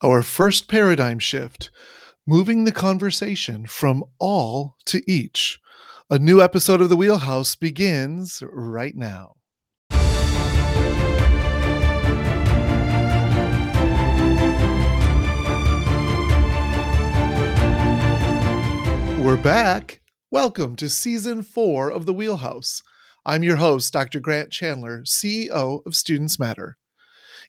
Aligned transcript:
Our 0.00 0.22
first 0.22 0.68
paradigm 0.68 1.18
shift, 1.18 1.72
moving 2.24 2.62
the 2.62 2.70
conversation 2.70 3.66
from 3.66 4.04
all 4.20 4.76
to 4.84 5.02
each. 5.10 5.58
A 6.08 6.20
new 6.20 6.40
episode 6.40 6.80
of 6.80 6.88
The 6.88 6.96
Wheelhouse 6.96 7.56
begins 7.56 8.40
right 8.52 8.94
now. 8.94 9.34
We're 19.18 19.36
back. 19.36 20.00
Welcome 20.30 20.76
to 20.76 20.88
season 20.88 21.42
four 21.42 21.90
of 21.90 22.06
The 22.06 22.14
Wheelhouse. 22.14 22.84
I'm 23.26 23.42
your 23.42 23.56
host, 23.56 23.92
Dr. 23.92 24.20
Grant 24.20 24.52
Chandler, 24.52 25.02
CEO 25.02 25.84
of 25.84 25.96
Students 25.96 26.38
Matter. 26.38 26.78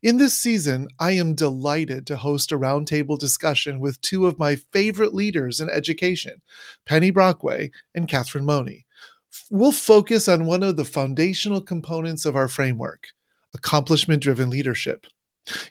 In 0.02 0.18
this 0.18 0.34
season, 0.34 0.88
I 1.00 1.12
am 1.12 1.36
delighted 1.36 2.08
to 2.08 2.16
host 2.16 2.54
a 2.54 2.58
roundtable 2.58 3.20
discussion 3.20 3.82
with 3.82 4.00
two 4.00 4.28
of 4.28 4.40
my 4.40 4.56
favorite 4.72 5.14
leaders 5.14 5.60
in 5.60 5.70
education, 5.70 6.42
Penny 6.86 7.12
Brockway 7.12 7.70
and 7.96 8.08
Catherine 8.08 8.46
Mohney. 8.46 8.86
We'll 9.52 9.74
focus 9.74 10.30
on 10.30 10.46
one 10.46 10.64
of 10.64 10.78
the 10.78 10.86
foundational 10.86 11.60
components 11.60 12.26
of 12.26 12.38
our 12.38 12.48
framework 12.48 13.08
accomplishment 13.54 14.24
driven 14.24 14.50
leadership. 14.50 15.06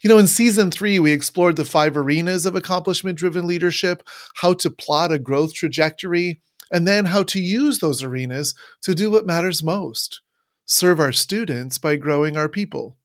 You 0.03 0.11
know, 0.11 0.19
in 0.19 0.27
season 0.27 0.71
three, 0.71 0.99
we 0.99 1.13
explored 1.13 1.57
the 1.57 1.65
five 1.65 1.97
arenas 1.97 2.45
of 2.45 2.55
accomplishment 2.55 3.17
driven 3.17 3.47
leadership, 3.47 4.03
how 4.35 4.53
to 4.55 4.69
plot 4.69 5.11
a 5.11 5.19
growth 5.19 5.55
trajectory, 5.55 6.43
and 6.71 6.87
then 6.87 7.07
how 7.07 7.23
to 7.23 7.41
use 7.41 7.79
those 7.79 8.03
arenas 8.03 8.55
to 8.83 8.95
do 8.95 9.11
what 9.11 9.27
matters 9.27 9.63
most 9.63 10.21
serve 10.67 11.01
our 11.01 11.13
students 11.13 11.79
by 11.79 11.97
growing 11.97 12.37
our 12.37 12.49
people. 12.49 12.98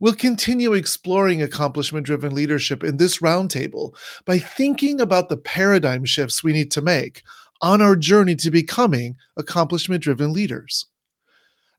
We'll 0.00 0.14
continue 0.14 0.72
exploring 0.72 1.42
accomplishment 1.42 2.06
driven 2.06 2.34
leadership 2.34 2.82
in 2.82 2.96
this 2.96 3.18
roundtable 3.18 3.94
by 4.24 4.38
thinking 4.38 5.00
about 5.00 5.28
the 5.28 5.36
paradigm 5.36 6.04
shifts 6.04 6.42
we 6.42 6.52
need 6.52 6.70
to 6.72 6.82
make 6.82 7.22
on 7.62 7.80
our 7.80 7.96
journey 7.96 8.34
to 8.36 8.50
becoming 8.50 9.16
accomplishment 9.36 10.02
driven 10.02 10.32
leaders. 10.32 10.86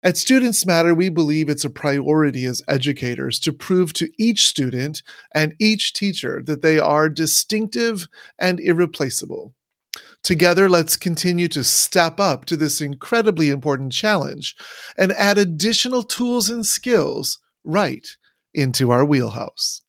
At 0.03 0.17
Students 0.17 0.65
Matter, 0.67 0.93
we 0.93 1.09
believe 1.09 1.49
it's 1.49 1.65
a 1.65 1.69
priority 1.69 2.45
as 2.45 2.61
educators 2.67 3.39
to 3.39 3.51
prove 3.51 3.91
to 3.93 4.09
each 4.19 4.45
student 4.45 5.01
and 5.33 5.55
each 5.59 5.93
teacher 5.93 6.43
that 6.45 6.61
they 6.61 6.77
are 6.77 7.09
distinctive 7.09 8.07
and 8.37 8.59
irreplaceable. 8.59 9.53
Together, 10.21 10.69
let's 10.69 10.95
continue 10.95 11.47
to 11.47 11.63
step 11.63 12.19
up 12.19 12.45
to 12.45 12.55
this 12.55 12.81
incredibly 12.81 13.49
important 13.49 13.91
challenge 13.91 14.55
and 14.97 15.11
add 15.13 15.37
additional 15.37 16.03
tools 16.03 16.49
and 16.49 16.65
skills 16.65 17.39
right 17.65 18.07
into 18.53 18.91
our 18.91 19.03
wheelhouse. 19.03 19.81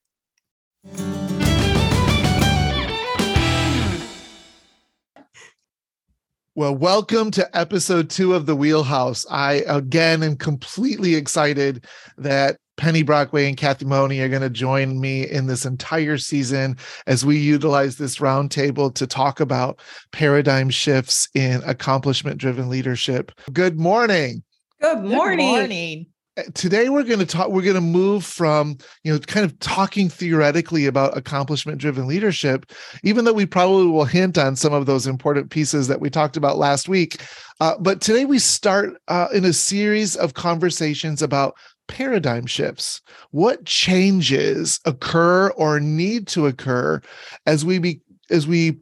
Well, 6.54 6.74
welcome 6.74 7.30
to 7.32 7.56
episode 7.56 8.08
two 8.08 8.32
of 8.32 8.47
The 8.47 8.56
Wheelhouse. 8.56 9.27
I 9.30 9.62
again 9.66 10.22
am 10.22 10.36
completely 10.36 11.14
excited 11.14 11.84
that 12.16 12.56
Penny 12.78 13.02
Brockway 13.02 13.47
and 13.47 13.58
Kathy 13.58 13.84
Mohney 13.84 14.22
are 14.22 14.28
going 14.30 14.41
to 14.41 14.48
join 14.48 14.98
me 14.98 15.28
in 15.28 15.47
this 15.47 15.66
entire 15.66 16.16
season 16.16 16.78
as 17.06 17.27
we 17.27 17.36
utilize 17.36 17.97
this 17.97 18.19
roundtable 18.19 18.94
to 18.94 19.06
talk 19.06 19.41
about 19.41 19.80
paradigm 20.12 20.70
shifts 20.70 21.28
in 21.34 21.62
accomplishment 21.64 22.38
driven 22.38 22.70
leadership. 22.70 23.32
Good 23.52 23.78
morning. 23.78 24.42
Good 24.80 25.04
morning. 25.04 25.38
Good 25.38 25.44
morning 25.44 26.06
today 26.54 26.88
we're 26.88 27.02
going 27.02 27.18
to 27.18 27.26
talk 27.26 27.48
we're 27.48 27.62
going 27.62 27.74
to 27.74 27.80
move 27.80 28.24
from 28.24 28.76
you 29.04 29.12
know 29.12 29.18
kind 29.18 29.44
of 29.44 29.58
talking 29.60 30.08
theoretically 30.08 30.86
about 30.86 31.16
accomplishment 31.16 31.78
driven 31.78 32.06
leadership 32.06 32.70
even 33.02 33.24
though 33.24 33.32
we 33.32 33.46
probably 33.46 33.86
will 33.86 34.04
hint 34.04 34.36
on 34.36 34.54
some 34.54 34.72
of 34.72 34.86
those 34.86 35.06
important 35.06 35.50
pieces 35.50 35.88
that 35.88 36.00
we 36.00 36.10
talked 36.10 36.36
about 36.36 36.58
last 36.58 36.88
week 36.88 37.22
uh, 37.60 37.74
but 37.80 38.00
today 38.00 38.24
we 38.24 38.38
start 38.38 38.91
uh, 39.08 39.28
in 39.32 39.44
a 39.44 39.52
series 39.52 40.14
of 40.16 40.34
conversations 40.34 41.22
about 41.22 41.56
paradigm 41.88 42.46
shifts. 42.46 43.00
What 43.30 43.64
changes 43.64 44.80
occur 44.84 45.50
or 45.50 45.80
need 45.80 46.26
to 46.28 46.46
occur 46.46 47.00
as 47.46 47.64
we 47.64 47.78
be 47.78 48.00
as 48.30 48.46
we 48.46 48.78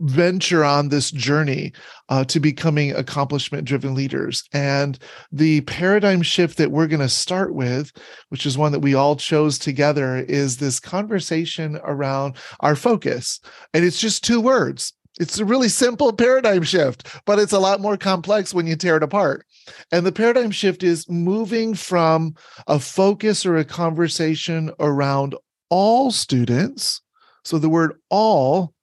venture 0.00 0.64
on 0.64 0.88
this 0.88 1.10
journey 1.10 1.72
uh, 2.08 2.24
to 2.24 2.40
becoming 2.40 2.92
accomplishment 2.92 3.66
driven 3.66 3.94
leaders. 3.94 4.44
And 4.52 4.98
the 5.32 5.62
paradigm 5.62 6.22
shift 6.22 6.58
that 6.58 6.70
we're 6.70 6.86
going 6.86 7.00
to 7.00 7.08
start 7.08 7.54
with, 7.54 7.92
which 8.28 8.46
is 8.46 8.58
one 8.58 8.72
that 8.72 8.80
we 8.80 8.94
all 8.94 9.16
chose 9.16 9.58
together, 9.58 10.16
is 10.16 10.56
this 10.56 10.80
conversation 10.80 11.78
around 11.84 12.36
our 12.60 12.76
focus. 12.76 13.40
And 13.72 13.84
it's 13.84 14.00
just 14.00 14.24
two 14.24 14.40
words. 14.40 14.92
It's 15.20 15.38
a 15.38 15.44
really 15.44 15.68
simple 15.68 16.12
paradigm 16.12 16.64
shift, 16.64 17.06
but 17.24 17.38
it's 17.38 17.52
a 17.52 17.58
lot 17.60 17.80
more 17.80 17.96
complex 17.96 18.52
when 18.52 18.66
you 18.66 18.74
tear 18.74 18.96
it 18.96 19.02
apart. 19.02 19.46
And 19.92 20.04
the 20.04 20.12
paradigm 20.12 20.50
shift 20.50 20.82
is 20.82 21.08
moving 21.08 21.74
from 21.74 22.34
a 22.66 22.80
focus 22.80 23.46
or 23.46 23.56
a 23.56 23.64
conversation 23.64 24.72
around 24.80 25.36
all 25.70 26.10
students. 26.10 27.00
So 27.44 27.58
the 27.58 27.68
word 27.68 28.00
all 28.10 28.73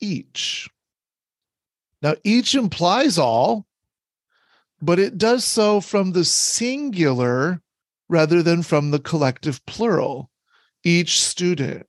each. 0.00 0.68
Now, 2.02 2.14
each 2.24 2.54
implies 2.54 3.18
all, 3.18 3.66
but 4.80 4.98
it 4.98 5.18
does 5.18 5.44
so 5.44 5.80
from 5.80 6.12
the 6.12 6.24
singular 6.24 7.60
rather 8.08 8.42
than 8.42 8.62
from 8.62 8.90
the 8.90 9.00
collective 9.00 9.64
plural. 9.66 10.30
Each 10.84 11.20
student, 11.20 11.86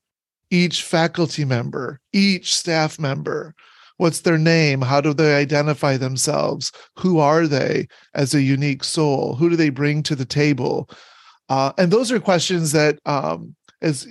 each 0.49 0.83
faculty 0.83 1.45
member, 1.45 1.99
each 2.11 2.55
staff 2.55 2.99
member. 2.99 3.53
What's 3.97 4.21
their 4.21 4.37
name? 4.37 4.81
How 4.81 5.01
do 5.01 5.13
they 5.13 5.35
identify 5.35 5.97
themselves? 5.97 6.71
Who 6.97 7.19
are 7.19 7.47
they 7.47 7.87
as 8.15 8.33
a 8.33 8.41
unique 8.41 8.83
soul? 8.83 9.35
Who 9.35 9.49
do 9.49 9.55
they 9.55 9.69
bring 9.69 10.03
to 10.03 10.15
the 10.15 10.25
table? 10.25 10.89
Uh, 11.49 11.73
and 11.77 11.91
those 11.91 12.11
are 12.11 12.19
questions 12.19 12.71
that, 12.71 12.97
um, 13.05 13.55
as 13.81 14.07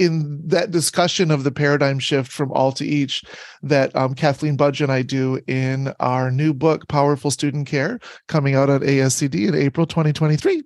in 0.00 0.40
that 0.48 0.70
discussion 0.70 1.30
of 1.30 1.44
the 1.44 1.52
paradigm 1.52 1.98
shift 1.98 2.32
from 2.32 2.50
all 2.52 2.72
to 2.72 2.86
each 2.86 3.22
that 3.62 3.94
um, 3.94 4.14
Kathleen 4.14 4.56
Budge 4.56 4.80
and 4.80 4.90
I 4.90 5.02
do 5.02 5.38
in 5.46 5.92
our 6.00 6.30
new 6.30 6.54
book, 6.54 6.88
Powerful 6.88 7.30
Student 7.30 7.66
Care, 7.66 8.00
coming 8.26 8.54
out 8.54 8.70
on 8.70 8.80
ASCD 8.80 9.46
in 9.46 9.54
April 9.54 9.86
2023. 9.86 10.62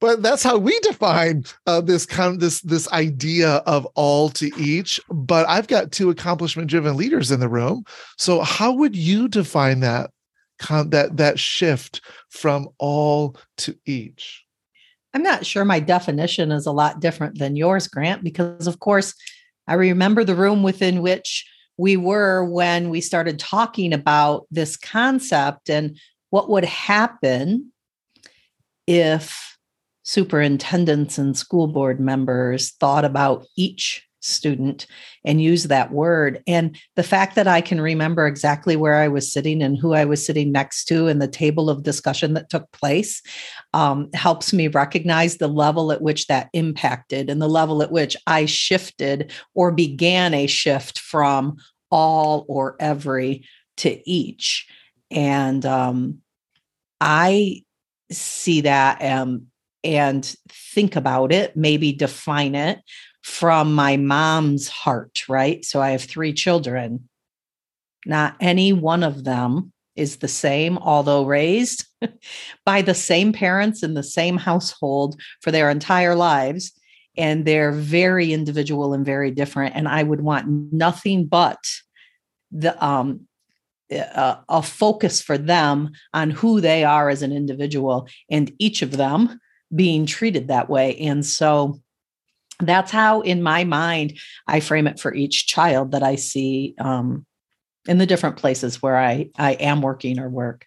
But 0.00 0.22
that's 0.22 0.42
how 0.42 0.58
we 0.58 0.76
define 0.80 1.44
uh, 1.68 1.80
this 1.80 2.04
kind 2.04 2.40
this 2.40 2.60
this 2.62 2.90
idea 2.90 3.62
of 3.66 3.86
all 3.94 4.28
to 4.30 4.50
each. 4.58 5.00
But 5.08 5.48
I've 5.48 5.68
got 5.68 5.92
two 5.92 6.10
accomplishment 6.10 6.68
driven 6.68 6.96
leaders 6.96 7.30
in 7.30 7.38
the 7.38 7.48
room. 7.48 7.84
So 8.18 8.40
how 8.40 8.72
would 8.72 8.96
you 8.96 9.28
define 9.28 9.78
that 9.80 10.10
that 10.68 11.16
that 11.16 11.38
shift 11.38 12.00
from 12.30 12.68
all 12.78 13.36
to 13.58 13.76
each? 13.86 14.44
I'm 15.14 15.22
not 15.22 15.44
sure 15.44 15.64
my 15.64 15.80
definition 15.80 16.50
is 16.52 16.66
a 16.66 16.72
lot 16.72 17.00
different 17.00 17.38
than 17.38 17.56
yours, 17.56 17.86
Grant, 17.86 18.24
because 18.24 18.66
of 18.66 18.80
course, 18.80 19.14
I 19.66 19.74
remember 19.74 20.24
the 20.24 20.34
room 20.34 20.62
within 20.62 21.02
which 21.02 21.46
we 21.76 21.96
were 21.96 22.44
when 22.44 22.90
we 22.90 23.00
started 23.00 23.38
talking 23.38 23.92
about 23.92 24.46
this 24.50 24.76
concept 24.76 25.70
and 25.70 25.98
what 26.30 26.48
would 26.48 26.64
happen 26.64 27.72
if 28.86 29.56
superintendents 30.02 31.18
and 31.18 31.36
school 31.36 31.66
board 31.66 32.00
members 32.00 32.70
thought 32.72 33.04
about 33.04 33.46
each 33.56 34.06
student 34.22 34.86
and 35.24 35.42
use 35.42 35.64
that 35.64 35.92
word. 35.92 36.42
And 36.46 36.78
the 36.96 37.02
fact 37.02 37.34
that 37.34 37.48
I 37.48 37.60
can 37.60 37.80
remember 37.80 38.26
exactly 38.26 38.76
where 38.76 38.96
I 38.96 39.08
was 39.08 39.30
sitting 39.30 39.62
and 39.62 39.76
who 39.76 39.92
I 39.92 40.04
was 40.04 40.24
sitting 40.24 40.52
next 40.52 40.84
to 40.86 41.08
and 41.08 41.20
the 41.20 41.28
table 41.28 41.68
of 41.68 41.82
discussion 41.82 42.34
that 42.34 42.48
took 42.48 42.70
place 42.72 43.22
um, 43.74 44.10
helps 44.14 44.52
me 44.52 44.68
recognize 44.68 45.36
the 45.36 45.48
level 45.48 45.92
at 45.92 46.02
which 46.02 46.28
that 46.28 46.48
impacted 46.52 47.28
and 47.28 47.42
the 47.42 47.48
level 47.48 47.82
at 47.82 47.92
which 47.92 48.16
I 48.26 48.46
shifted 48.46 49.32
or 49.54 49.72
began 49.72 50.34
a 50.34 50.46
shift 50.46 50.98
from 50.98 51.56
all 51.90 52.46
or 52.48 52.76
every 52.80 53.44
to 53.78 54.08
each. 54.08 54.66
And 55.10 55.66
um, 55.66 56.18
I 57.00 57.64
see 58.10 58.62
that 58.62 59.02
um, 59.02 59.46
and 59.84 60.24
think 60.48 60.96
about 60.96 61.32
it, 61.32 61.56
maybe 61.56 61.92
define 61.92 62.54
it 62.54 62.78
from 63.22 63.74
my 63.74 63.96
mom's 63.96 64.68
heart, 64.68 65.28
right? 65.28 65.64
So 65.64 65.80
I 65.80 65.90
have 65.90 66.02
three 66.02 66.32
children. 66.32 67.08
Not 68.04 68.36
any 68.40 68.72
one 68.72 69.02
of 69.02 69.24
them 69.24 69.72
is 69.94 70.16
the 70.16 70.28
same, 70.28 70.78
although 70.78 71.24
raised 71.24 71.86
by 72.64 72.82
the 72.82 72.94
same 72.94 73.32
parents 73.32 73.82
in 73.82 73.94
the 73.94 74.02
same 74.02 74.38
household 74.38 75.20
for 75.40 75.50
their 75.50 75.70
entire 75.70 76.14
lives. 76.14 76.72
And 77.16 77.44
they're 77.44 77.72
very 77.72 78.32
individual 78.32 78.94
and 78.94 79.04
very 79.04 79.30
different. 79.30 79.76
And 79.76 79.86
I 79.86 80.02
would 80.02 80.22
want 80.22 80.72
nothing 80.72 81.26
but 81.26 81.58
the 82.50 82.82
um, 82.84 83.26
a, 83.90 84.38
a 84.48 84.62
focus 84.62 85.20
for 85.20 85.36
them 85.38 85.90
on 86.14 86.30
who 86.30 86.60
they 86.60 86.84
are 86.84 87.08
as 87.08 87.22
an 87.22 87.32
individual, 87.32 88.08
and 88.30 88.52
each 88.58 88.82
of 88.82 88.96
them 88.96 89.38
being 89.74 90.06
treated 90.06 90.48
that 90.48 90.68
way. 90.68 90.96
And 90.98 91.24
so 91.24 91.80
that's 92.68 92.90
how 92.90 93.20
in 93.20 93.42
my 93.42 93.64
mind 93.64 94.18
i 94.46 94.60
frame 94.60 94.86
it 94.86 95.00
for 95.00 95.14
each 95.14 95.46
child 95.46 95.92
that 95.92 96.02
i 96.02 96.16
see 96.16 96.74
um, 96.78 97.24
in 97.86 97.98
the 97.98 98.06
different 98.06 98.36
places 98.36 98.82
where 98.82 98.96
i 98.96 99.28
i 99.36 99.52
am 99.52 99.82
working 99.82 100.18
or 100.18 100.28
work 100.28 100.66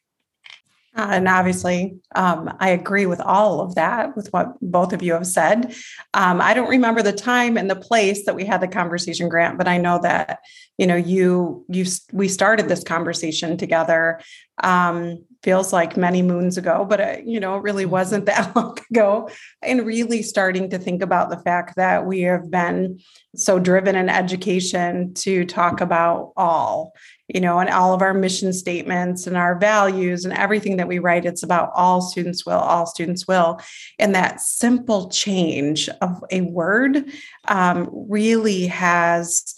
uh, 0.98 1.08
and 1.12 1.28
obviously, 1.28 1.98
um, 2.16 2.56
I 2.62 2.70
agree 2.70 3.06
with 3.06 3.20
all 3.20 3.60
of 3.60 3.76
that, 3.76 4.16
with 4.16 4.32
what 4.32 4.54
both 4.62 4.94
of 4.94 5.04
you 5.04 5.12
have 5.12 5.28
said. 5.28 5.76
Um, 6.14 6.40
I 6.40 6.54
don't 6.54 6.70
remember 6.70 7.02
the 7.02 7.12
time 7.12 7.58
and 7.58 7.70
the 7.70 7.76
place 7.76 8.26
that 8.26 8.36
we 8.36 8.46
had 8.46 8.62
the 8.62 8.68
conversation, 8.70 9.28
Grant, 9.28 9.58
but 9.58 9.68
I 9.68 9.78
know 9.78 10.00
that 10.04 10.40
you 10.78 10.88
know 10.88 10.96
you 10.96 11.66
you 11.68 11.86
we 12.14 12.30
started 12.30 12.70
this 12.70 12.84
conversation 12.84 13.58
together. 13.58 14.22
Um, 14.64 15.26
feels 15.46 15.72
like 15.72 15.96
many 15.96 16.24
moons 16.24 16.58
ago, 16.58 16.86
but 16.90 17.00
it, 17.00 17.20
uh, 17.20 17.22
you 17.24 17.40
know, 17.40 17.56
it 17.56 17.62
really 17.62 17.86
wasn't 17.86 18.26
that 18.26 18.54
long 18.56 18.78
ago. 18.92 19.30
And 19.62 19.86
really 19.86 20.22
starting 20.22 20.70
to 20.72 20.80
think 20.80 21.02
about 21.02 21.30
the 21.30 21.38
fact 21.38 21.78
that 21.78 22.06
we 22.06 22.22
have 22.22 22.52
been 22.52 23.00
so 23.36 23.60
driven 23.60 23.96
in 23.96 24.10
education 24.10 25.14
to 25.14 25.46
talk 25.46 25.80
about 25.80 26.34
all 26.36 26.94
you 27.28 27.42
know, 27.42 27.58
and 27.58 27.70
all 27.72 27.94
of 27.94 28.04
our 28.04 28.14
mission 28.14 28.54
statements 28.54 29.26
and 29.26 29.36
our 29.36 29.58
values 29.58 30.26
and 30.26 30.34
everything 30.36 30.78
that 30.78 30.88
we 30.88 31.00
write, 31.00 31.26
it's 31.26 31.42
about 31.42 31.72
all 31.74 32.00
students 32.00 32.46
will, 32.46 32.60
all 32.60 32.86
students 32.86 33.28
will. 33.28 33.60
And 33.98 34.14
that 34.14 34.42
simple 34.42 35.10
change 35.10 35.90
of 36.02 36.24
a 36.30 36.42
word 36.42 37.06
um, 37.48 37.90
really 37.92 38.68
has 38.68 39.56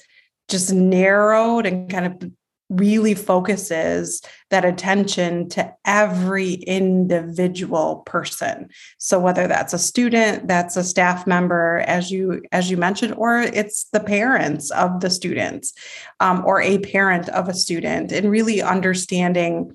just 0.48 0.72
narrowed 0.72 1.66
and 1.66 1.90
kind 1.90 2.06
of 2.06 2.32
really 2.70 3.14
focuses 3.14 4.22
that 4.50 4.66
attention 4.66 5.48
to 5.48 5.74
every 5.86 6.54
individual 6.54 7.98
person 8.06 8.70
so 8.98 9.20
whether 9.20 9.48
that's 9.48 9.74
a 9.74 9.80
student 9.80 10.48
that's 10.48 10.76
a 10.76 10.84
staff 10.84 11.26
member 11.26 11.84
as 11.88 12.12
you 12.12 12.42
as 12.52 12.70
you 12.70 12.76
mentioned 12.76 13.14
or 13.16 13.40
it's 13.40 13.86
the 13.94 14.00
parents 14.02 14.70
of 14.72 15.00
the 15.00 15.10
students 15.10 15.74
um, 16.20 16.44
or 16.46 16.62
a 16.62 16.80
parent 16.80 17.30
of 17.30 17.48
a 17.48 17.54
student 17.54 18.12
and 18.12 18.30
really 18.30 18.62
understanding 18.62 19.74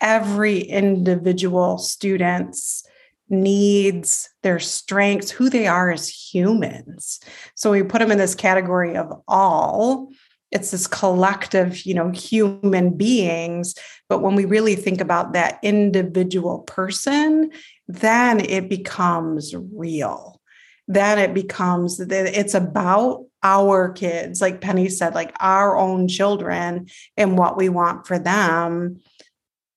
every 0.00 0.60
individual 0.60 1.76
student's 1.78 2.84
needs, 3.30 4.30
their 4.42 4.58
strengths, 4.58 5.30
who 5.30 5.50
they 5.50 5.66
are 5.66 5.90
as 5.90 6.08
humans. 6.08 7.20
So 7.54 7.70
we 7.70 7.82
put 7.82 7.98
them 7.98 8.10
in 8.10 8.18
this 8.18 8.34
category 8.34 8.96
of 8.96 9.22
all 9.28 10.08
it's 10.50 10.70
this 10.70 10.86
collective 10.86 11.84
you 11.84 11.94
know 11.94 12.10
human 12.10 12.96
beings. 12.96 13.74
But 14.08 14.22
when 14.22 14.34
we 14.34 14.44
really 14.44 14.74
think 14.74 15.00
about 15.00 15.32
that 15.32 15.58
individual 15.62 16.60
person 16.60 17.50
then 17.88 18.40
it 18.40 18.68
becomes 18.68 19.54
real. 19.72 20.40
Then 20.86 21.18
it 21.18 21.34
becomes 21.34 21.98
it's 22.00 22.54
about 22.54 23.24
our 23.42 23.90
kids. 23.92 24.40
Like 24.40 24.60
penny 24.60 24.88
said 24.88 25.14
like 25.14 25.34
our 25.40 25.76
own 25.76 26.08
children 26.08 26.88
and 27.16 27.38
what 27.38 27.56
we 27.56 27.68
want 27.68 28.06
for 28.06 28.18
them. 28.18 29.00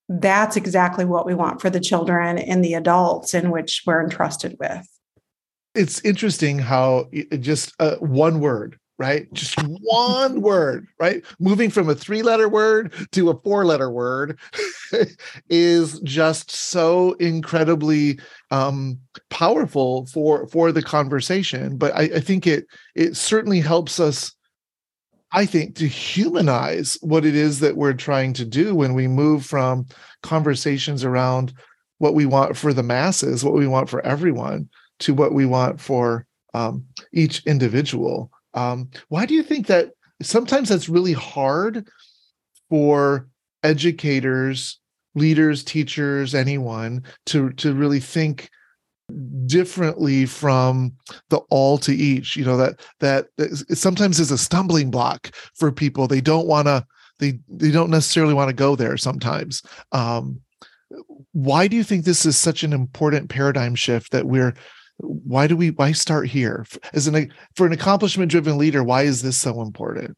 That's 0.09 0.57
exactly 0.57 1.05
what 1.05 1.25
we 1.25 1.33
want 1.33 1.61
for 1.61 1.69
the 1.69 1.79
children 1.79 2.37
and 2.37 2.63
the 2.63 2.73
adults 2.73 3.33
in 3.33 3.49
which 3.49 3.83
we're 3.85 4.03
entrusted 4.03 4.57
with. 4.59 4.87
It's 5.73 6.01
interesting 6.01 6.59
how 6.59 7.09
just 7.39 7.73
uh, 7.79 7.95
one 7.95 8.41
word 8.41 8.77
right? 9.01 9.33
Just 9.33 9.59
one 9.81 10.41
word, 10.41 10.87
right? 10.99 11.23
Moving 11.39 11.71
from 11.71 11.89
a 11.89 11.95
three 11.95 12.21
letter 12.21 12.47
word 12.47 12.93
to 13.13 13.31
a 13.31 13.39
four 13.41 13.65
letter 13.65 13.89
word 13.89 14.39
is 15.49 15.99
just 16.01 16.51
so 16.51 17.13
incredibly 17.13 18.19
um, 18.51 18.99
powerful 19.31 20.05
for 20.05 20.45
for 20.49 20.71
the 20.71 20.83
conversation. 20.83 21.77
But 21.77 21.95
I, 21.95 22.03
I 22.03 22.19
think 22.19 22.45
it 22.45 22.67
it 22.93 23.17
certainly 23.17 23.59
helps 23.59 23.99
us 23.99 24.35
I 25.33 25.45
think, 25.45 25.75
to 25.75 25.87
humanize 25.87 26.97
what 27.01 27.23
it 27.23 27.37
is 27.37 27.61
that 27.61 27.77
we're 27.77 27.93
trying 27.93 28.33
to 28.33 28.43
do 28.43 28.75
when 28.75 28.93
we 28.93 29.07
move 29.07 29.45
from 29.45 29.85
conversations 30.23 31.05
around 31.05 31.53
what 31.99 32.15
we 32.15 32.25
want 32.25 32.57
for 32.57 32.73
the 32.73 32.83
masses, 32.83 33.41
what 33.41 33.53
we 33.53 33.65
want 33.65 33.89
for 33.89 34.05
everyone, 34.05 34.67
to 34.99 35.13
what 35.13 35.33
we 35.33 35.45
want 35.45 35.79
for 35.79 36.27
um, 36.53 36.83
each 37.13 37.45
individual. 37.45 38.29
Um, 38.53 38.89
why 39.09 39.25
do 39.25 39.33
you 39.33 39.43
think 39.43 39.67
that 39.67 39.91
sometimes 40.21 40.69
that's 40.69 40.89
really 40.89 41.13
hard 41.13 41.87
for 42.69 43.27
educators, 43.63 44.79
leaders, 45.15 45.63
teachers, 45.63 46.35
anyone 46.35 47.03
to 47.27 47.51
to 47.53 47.73
really 47.73 47.99
think 47.99 48.49
differently 49.45 50.25
from 50.25 50.93
the 51.29 51.37
all 51.49 51.77
to 51.79 51.93
each? 51.93 52.35
You 52.35 52.45
know 52.45 52.57
that 52.57 52.79
that, 52.99 53.27
sometimes 53.77 54.19
is 54.19 54.31
a 54.31 54.37
stumbling 54.37 54.91
block 54.91 55.31
for 55.55 55.71
people. 55.71 56.07
They 56.07 56.21
don't 56.21 56.47
want 56.47 56.67
to 56.67 56.85
they 57.19 57.39
they 57.49 57.71
don't 57.71 57.91
necessarily 57.91 58.33
want 58.33 58.49
to 58.49 58.55
go 58.55 58.75
there 58.75 58.97
sometimes. 58.97 59.63
Um 59.91 60.41
why 61.31 61.67
do 61.67 61.75
you 61.75 61.83
think 61.83 62.03
this 62.03 62.25
is 62.25 62.37
such 62.37 62.63
an 62.63 62.73
important 62.73 63.29
paradigm 63.29 63.75
shift 63.75 64.11
that 64.11 64.25
we're 64.25 64.53
why 65.01 65.47
do 65.47 65.55
we 65.55 65.71
why 65.71 65.91
start 65.91 66.27
here? 66.27 66.65
As 66.93 67.07
an 67.07 67.31
for 67.55 67.65
an 67.65 67.73
accomplishment 67.73 68.31
driven 68.31 68.57
leader 68.57 68.83
why 68.83 69.03
is 69.03 69.21
this 69.21 69.37
so 69.37 69.61
important? 69.61 70.17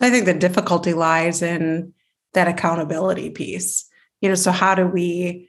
I 0.00 0.10
think 0.10 0.26
the 0.26 0.34
difficulty 0.34 0.92
lies 0.92 1.42
in 1.42 1.92
that 2.34 2.48
accountability 2.48 3.30
piece. 3.30 3.86
You 4.20 4.28
know 4.28 4.34
so 4.34 4.52
how 4.52 4.74
do 4.74 4.86
we 4.86 5.48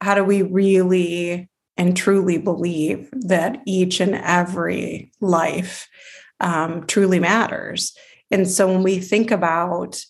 how 0.00 0.14
do 0.14 0.24
we 0.24 0.42
really 0.42 1.48
and 1.76 1.96
truly 1.96 2.38
believe 2.38 3.08
that 3.12 3.58
each 3.66 4.00
and 4.00 4.14
every 4.14 5.12
life 5.20 5.88
um, 6.40 6.86
truly 6.86 7.20
matters? 7.20 7.96
And 8.30 8.48
so 8.48 8.66
when 8.66 8.82
we 8.82 9.00
think 9.00 9.30
about 9.30 10.00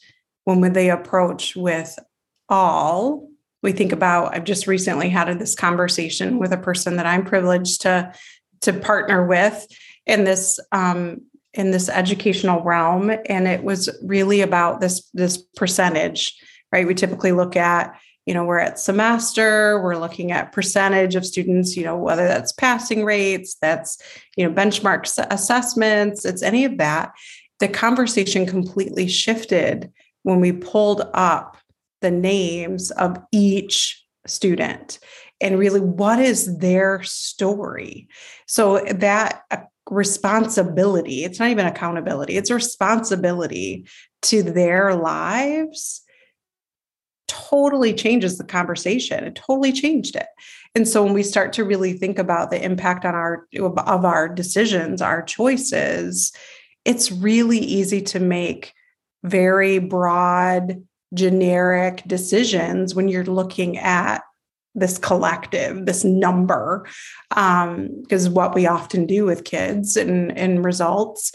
when 0.45 0.73
they 0.73 0.91
approach 0.91 1.57
with 1.57 1.99
all 2.49 3.30
we 3.63 3.73
think 3.73 3.93
about 3.93 4.35
i've 4.35 4.45
just 4.45 4.67
recently 4.67 5.09
had 5.09 5.39
this 5.39 5.55
conversation 5.55 6.39
with 6.39 6.53
a 6.53 6.59
person 6.59 6.97
that 6.97 7.07
i'm 7.07 7.25
privileged 7.25 7.83
to 7.83 8.13
to 8.61 8.73
partner 8.73 9.27
with 9.27 9.67
in 10.07 10.25
this 10.25 10.61
um, 10.73 11.23
in 11.55 11.73
this 11.73 11.89
educational 11.89 12.63
realm. 12.63 13.11
And 13.27 13.49
it 13.49 13.65
was 13.65 13.89
really 14.03 14.41
about 14.41 14.81
this 14.81 15.09
this 15.13 15.39
percentage 15.57 16.37
right? 16.73 16.87
We 16.87 16.95
typically 16.95 17.33
look 17.33 17.57
at 17.57 17.99
you 18.27 18.35
know 18.35 18.45
we're 18.45 18.61
at 18.61 18.79
semester 18.79 19.83
we're 19.83 19.97
looking 19.97 20.31
at 20.31 20.53
percentage 20.53 21.17
of 21.17 21.27
students 21.27 21.77
you 21.77 21.83
know 21.83 21.97
whether 21.97 22.29
that's 22.29 22.53
passing 22.53 23.05
rates 23.05 23.57
that's 23.61 23.99
you 24.37 24.47
know 24.47 24.55
benchmark 24.55 25.09
assessments 25.31 26.25
it's 26.25 26.43
any 26.43 26.65
of 26.65 26.79
that. 26.79 27.13
The 27.59 27.69
conversation 27.69 28.47
completely 28.47 29.09
shifted 29.09 29.93
when 30.23 30.41
we 30.41 30.53
pulled 30.53 31.09
up 31.13 31.57
the 32.01 32.11
names 32.11 32.91
of 32.93 33.19
each 33.33 34.05
student 34.27 34.99
and 35.41 35.59
really 35.59 35.81
what 35.81 36.19
is 36.19 36.59
their 36.59 37.03
story. 37.03 38.09
So 38.47 38.81
that 38.91 39.43
uh, 39.51 39.59
responsibility, 39.89 41.25
it's 41.25 41.39
not 41.39 41.51
even 41.51 41.67
accountability, 41.67 42.37
it's 42.37 42.51
responsibility 42.51 43.87
to 44.23 44.43
their 44.43 44.95
lives 44.95 46.03
totally 47.31 47.95
changes 47.95 48.39
the 48.39 48.45
conversation. 48.45 49.25
It 49.25 49.37
totally 49.37 49.73
changed 49.73 50.17
it. 50.17 50.27
And 50.75 50.87
so 50.87 51.05
when 51.05 51.15
we 51.15 51.23
start 51.23 51.53
to 51.55 51.65
really 51.65 51.93
think 51.93 52.19
about 52.19 52.51
the 52.51 52.63
impact 52.63 53.05
on 53.05 53.15
our 53.15 53.47
of 53.57 54.05
our 54.05 54.29
decisions, 54.29 55.01
our 55.01 55.23
choices, 55.23 56.33
it's 56.85 57.13
really 57.13 57.59
easy 57.59 58.03
to 58.03 58.21
make 58.21 58.73
very 59.23 59.79
broad 59.79 60.83
generic 61.15 62.03
decisions 62.07 62.95
when 62.95 63.09
you're 63.09 63.25
looking 63.25 63.79
at 63.79 64.23
this 64.75 64.99
collective, 64.99 65.87
this 65.87 66.05
number, 66.05 66.87
because 67.29 68.27
um, 68.27 68.35
what 68.35 68.55
we 68.55 68.67
often 68.67 69.07
do 69.07 69.25
with 69.25 69.45
kids 69.45 69.97
and, 69.97 70.37
and 70.39 70.65
results, 70.65 71.33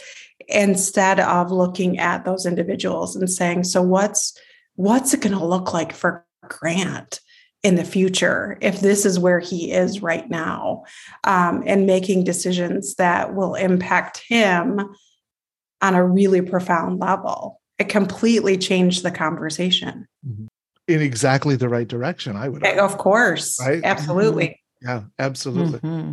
instead 0.48 1.20
of 1.20 1.52
looking 1.52 2.00
at 2.00 2.24
those 2.24 2.46
individuals 2.46 3.16
and 3.16 3.30
saying, 3.30 3.64
so 3.64 3.82
what's 3.82 4.38
what's 4.76 5.14
it 5.14 5.22
going 5.22 5.38
to 5.38 5.46
look 5.46 5.74
like 5.74 5.94
for 5.94 6.26
Grant 6.48 7.20
in 7.64 7.76
the 7.76 7.84
future 7.84 8.58
if 8.62 8.80
this 8.80 9.06
is 9.06 9.18
where 9.18 9.40
he 9.40 9.72
is 9.72 10.02
right 10.02 10.30
now, 10.30 10.84
um, 11.24 11.64
and 11.66 11.88
making 11.88 12.24
decisions 12.24 12.96
that 12.96 13.34
will 13.34 13.56
impact 13.56 14.22
him 14.28 14.96
on 15.82 15.96
a 15.96 16.06
really 16.06 16.42
profound 16.42 17.00
level 17.00 17.60
it 17.80 17.90
completely 17.90 18.58
changed 18.58 19.04
the 19.04 19.12
conversation 19.12 20.08
mm-hmm. 20.28 20.46
in 20.88 21.02
exactly 21.02 21.56
the 21.56 21.70
right 21.70 21.88
direction 21.88 22.36
i 22.36 22.50
would 22.50 22.66
argue. 22.66 22.82
of 22.82 22.98
course 22.98 23.60
right 23.60 23.82
absolutely 23.84 24.48
mm-hmm. 24.48 24.88
yeah 24.88 25.02
absolutely 25.20 25.80
mm-hmm. 25.80 26.12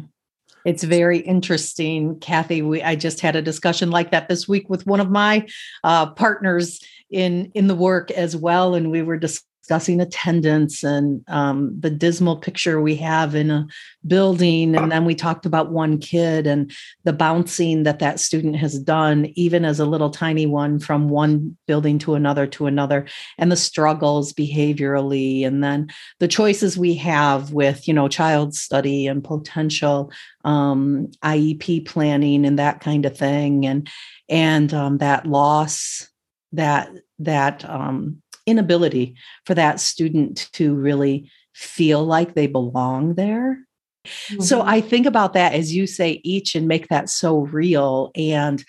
It's 0.65 0.85
very 0.85 1.19
interesting, 1.19 2.21
Kathy. 2.21 2.63
We 2.63 2.83
I 2.83 2.95
just 2.95 3.21
had 3.21 3.37
a 3.37 3.43
discussion 3.43 3.91
like 3.91 4.13
that 4.13 4.29
this 4.29 4.47
week 4.47 4.71
with 4.71 4.87
one 4.87 5.01
of 5.01 5.11
my 5.11 5.47
uh, 5.83 6.11
partners 6.13 6.81
in 7.11 7.51
in 7.55 7.67
the 7.67 7.75
work 7.75 8.11
as 8.13 8.37
well, 8.37 8.75
and 8.75 8.91
we 8.91 9.03
were 9.03 9.17
discussing 9.17 9.49
discussing 9.63 10.01
attendance 10.01 10.83
and 10.83 11.23
um, 11.29 11.73
the 11.79 11.91
dismal 11.91 12.37
picture 12.37 12.81
we 12.81 12.97
have 12.97 13.37
in 13.37 13.51
a 13.51 13.67
building. 14.05 14.75
And 14.75 14.91
then 14.91 15.05
we 15.05 15.15
talked 15.15 15.47
about 15.47 15.71
one 15.71 15.99
kid 15.99 16.49
and 16.49 16.73
the 17.05 17.13
bouncing 17.13 17.85
that 17.85 18.01
that 18.01 18.19
student 18.19 18.57
has 18.57 18.77
done, 18.79 19.27
even 19.37 19.65
as 19.65 19.79
a 19.79 19.87
little 19.87 20.11
tiny 20.11 20.47
one, 20.47 20.81
from 20.81 21.09
one 21.09 21.57
building 21.67 22.01
to 22.01 22.15
another 22.15 22.47
to 22.49 22.67
another, 22.67 23.07
and 23.39 23.53
the 23.53 23.57
struggles 23.57 24.33
behaviorally. 24.33 25.47
And 25.47 25.63
then 25.63 25.89
the 26.19 26.29
choices 26.29 26.77
we 26.77 26.95
have 26.95 27.53
with, 27.53 27.87
you 27.87 27.95
know, 27.95 28.09
child 28.09 28.57
study 28.57 29.07
and 29.07 29.23
potential 29.23 30.11
um, 30.45 31.09
IEP 31.23 31.87
planning 31.87 32.45
and 32.45 32.59
that 32.59 32.81
kind 32.81 33.07
of 33.07 33.17
thing. 33.17 33.65
And, 33.65 33.89
and 34.29 34.75
um, 34.75 34.99
that 34.99 35.25
loss 35.25 36.09
that 36.53 36.91
that 37.19 37.65
um, 37.69 38.22
inability 38.47 39.15
for 39.45 39.55
that 39.55 39.81
student 39.81 40.49
to 40.53 40.75
really 40.75 41.31
feel 41.55 42.05
like 42.05 42.35
they 42.35 42.47
belong 42.47 43.15
there. 43.15 43.59
Mm-hmm. 44.05 44.43
So 44.43 44.63
I 44.63 44.81
think 44.81 45.07
about 45.07 45.35
that 45.35 45.53
as 45.53 45.75
you 45.75 45.87
say 45.87 46.21
each 46.25 46.55
and 46.55 46.67
make 46.67 46.89
that 46.89 47.09
so 47.09 47.41
real 47.41 48.11
and 48.15 48.65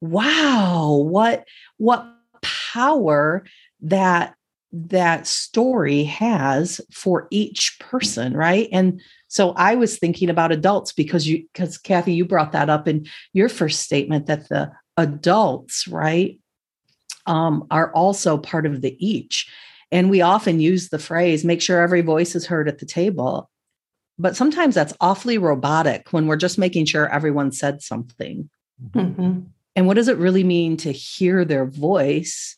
wow 0.00 0.92
what 0.92 1.44
what 1.78 2.06
power 2.42 3.44
that 3.80 4.34
that 4.70 5.26
story 5.26 6.04
has 6.04 6.80
for 6.92 7.26
each 7.30 7.78
person 7.80 8.36
right 8.36 8.68
and 8.70 9.00
so 9.26 9.52
i 9.52 9.74
was 9.74 9.98
thinking 9.98 10.28
about 10.28 10.52
adults 10.52 10.92
because 10.92 11.26
you 11.26 11.46
because 11.52 11.78
kathy 11.78 12.12
you 12.12 12.24
brought 12.24 12.52
that 12.52 12.68
up 12.68 12.86
in 12.86 13.06
your 13.32 13.48
first 13.48 13.80
statement 13.80 14.26
that 14.26 14.48
the 14.50 14.70
adults 14.98 15.88
right 15.88 16.38
um, 17.28 17.66
are 17.70 17.92
also 17.92 18.38
part 18.38 18.66
of 18.66 18.80
the 18.80 18.96
each. 18.98 19.48
And 19.92 20.10
we 20.10 20.20
often 20.20 20.58
use 20.60 20.88
the 20.88 20.98
phrase, 20.98 21.44
make 21.44 21.62
sure 21.62 21.80
every 21.80 22.00
voice 22.00 22.34
is 22.34 22.46
heard 22.46 22.68
at 22.68 22.78
the 22.78 22.86
table. 22.86 23.48
But 24.18 24.36
sometimes 24.36 24.74
that's 24.74 24.94
awfully 25.00 25.38
robotic 25.38 26.12
when 26.12 26.26
we're 26.26 26.36
just 26.36 26.58
making 26.58 26.86
sure 26.86 27.08
everyone 27.08 27.52
said 27.52 27.82
something. 27.82 28.50
Mm-hmm. 28.90 29.40
And 29.76 29.86
what 29.86 29.94
does 29.94 30.08
it 30.08 30.18
really 30.18 30.42
mean 30.42 30.76
to 30.78 30.90
hear 30.90 31.44
their 31.44 31.64
voice 31.64 32.56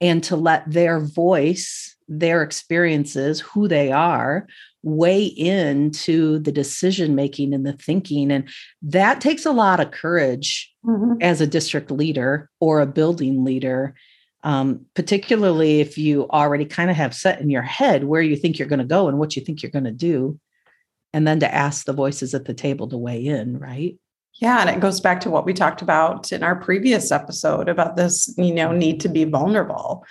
and 0.00 0.24
to 0.24 0.36
let 0.36 0.70
their 0.70 0.98
voice, 1.00 1.93
their 2.08 2.42
experiences, 2.42 3.40
who 3.40 3.68
they 3.68 3.92
are, 3.92 4.46
weigh 4.82 5.24
into 5.24 6.38
the 6.40 6.52
decision 6.52 7.14
making 7.14 7.54
and 7.54 7.66
the 7.66 7.72
thinking. 7.72 8.30
And 8.30 8.48
that 8.82 9.20
takes 9.20 9.46
a 9.46 9.52
lot 9.52 9.80
of 9.80 9.90
courage 9.90 10.72
mm-hmm. 10.84 11.14
as 11.20 11.40
a 11.40 11.46
district 11.46 11.90
leader 11.90 12.50
or 12.60 12.80
a 12.80 12.86
building 12.86 13.44
leader, 13.44 13.94
um, 14.42 14.84
particularly 14.94 15.80
if 15.80 15.96
you 15.96 16.28
already 16.28 16.66
kind 16.66 16.90
of 16.90 16.96
have 16.96 17.14
set 17.14 17.40
in 17.40 17.48
your 17.48 17.62
head 17.62 18.04
where 18.04 18.22
you 18.22 18.36
think 18.36 18.58
you're 18.58 18.68
going 18.68 18.78
to 18.78 18.84
go 18.84 19.08
and 19.08 19.18
what 19.18 19.36
you 19.36 19.42
think 19.42 19.62
you're 19.62 19.72
going 19.72 19.84
to 19.84 19.90
do. 19.90 20.38
And 21.14 21.26
then 21.26 21.40
to 21.40 21.54
ask 21.54 21.86
the 21.86 21.92
voices 21.92 22.34
at 22.34 22.44
the 22.44 22.54
table 22.54 22.88
to 22.88 22.98
weigh 22.98 23.24
in, 23.24 23.58
right? 23.58 23.98
Yeah, 24.40 24.60
and 24.60 24.68
it 24.68 24.80
goes 24.80 25.00
back 25.00 25.20
to 25.20 25.30
what 25.30 25.46
we 25.46 25.54
talked 25.54 25.80
about 25.80 26.32
in 26.32 26.42
our 26.42 26.56
previous 26.56 27.12
episode 27.12 27.68
about 27.68 27.96
this, 27.96 28.34
you 28.36 28.52
know, 28.52 28.72
need 28.72 29.00
to 29.00 29.08
be 29.08 29.24
vulnerable. 29.24 30.04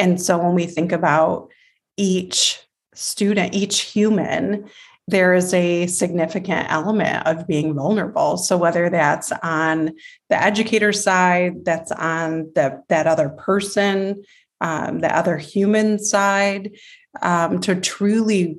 And 0.00 0.20
so 0.20 0.38
when 0.38 0.54
we 0.54 0.64
think 0.64 0.92
about 0.92 1.50
each 1.98 2.58
student, 2.94 3.54
each 3.54 3.80
human, 3.82 4.68
there 5.06 5.34
is 5.34 5.52
a 5.52 5.86
significant 5.88 6.70
element 6.70 7.26
of 7.26 7.46
being 7.46 7.74
vulnerable. 7.74 8.38
So 8.38 8.56
whether 8.56 8.88
that's 8.88 9.30
on 9.42 9.92
the 10.30 10.42
educator 10.42 10.92
side, 10.92 11.64
that's 11.64 11.92
on 11.92 12.50
the, 12.54 12.82
that 12.88 13.06
other 13.06 13.28
person, 13.28 14.22
um, 14.62 15.00
the 15.00 15.14
other 15.14 15.36
human 15.36 15.98
side, 15.98 16.72
um, 17.20 17.60
to 17.60 17.74
truly 17.78 18.56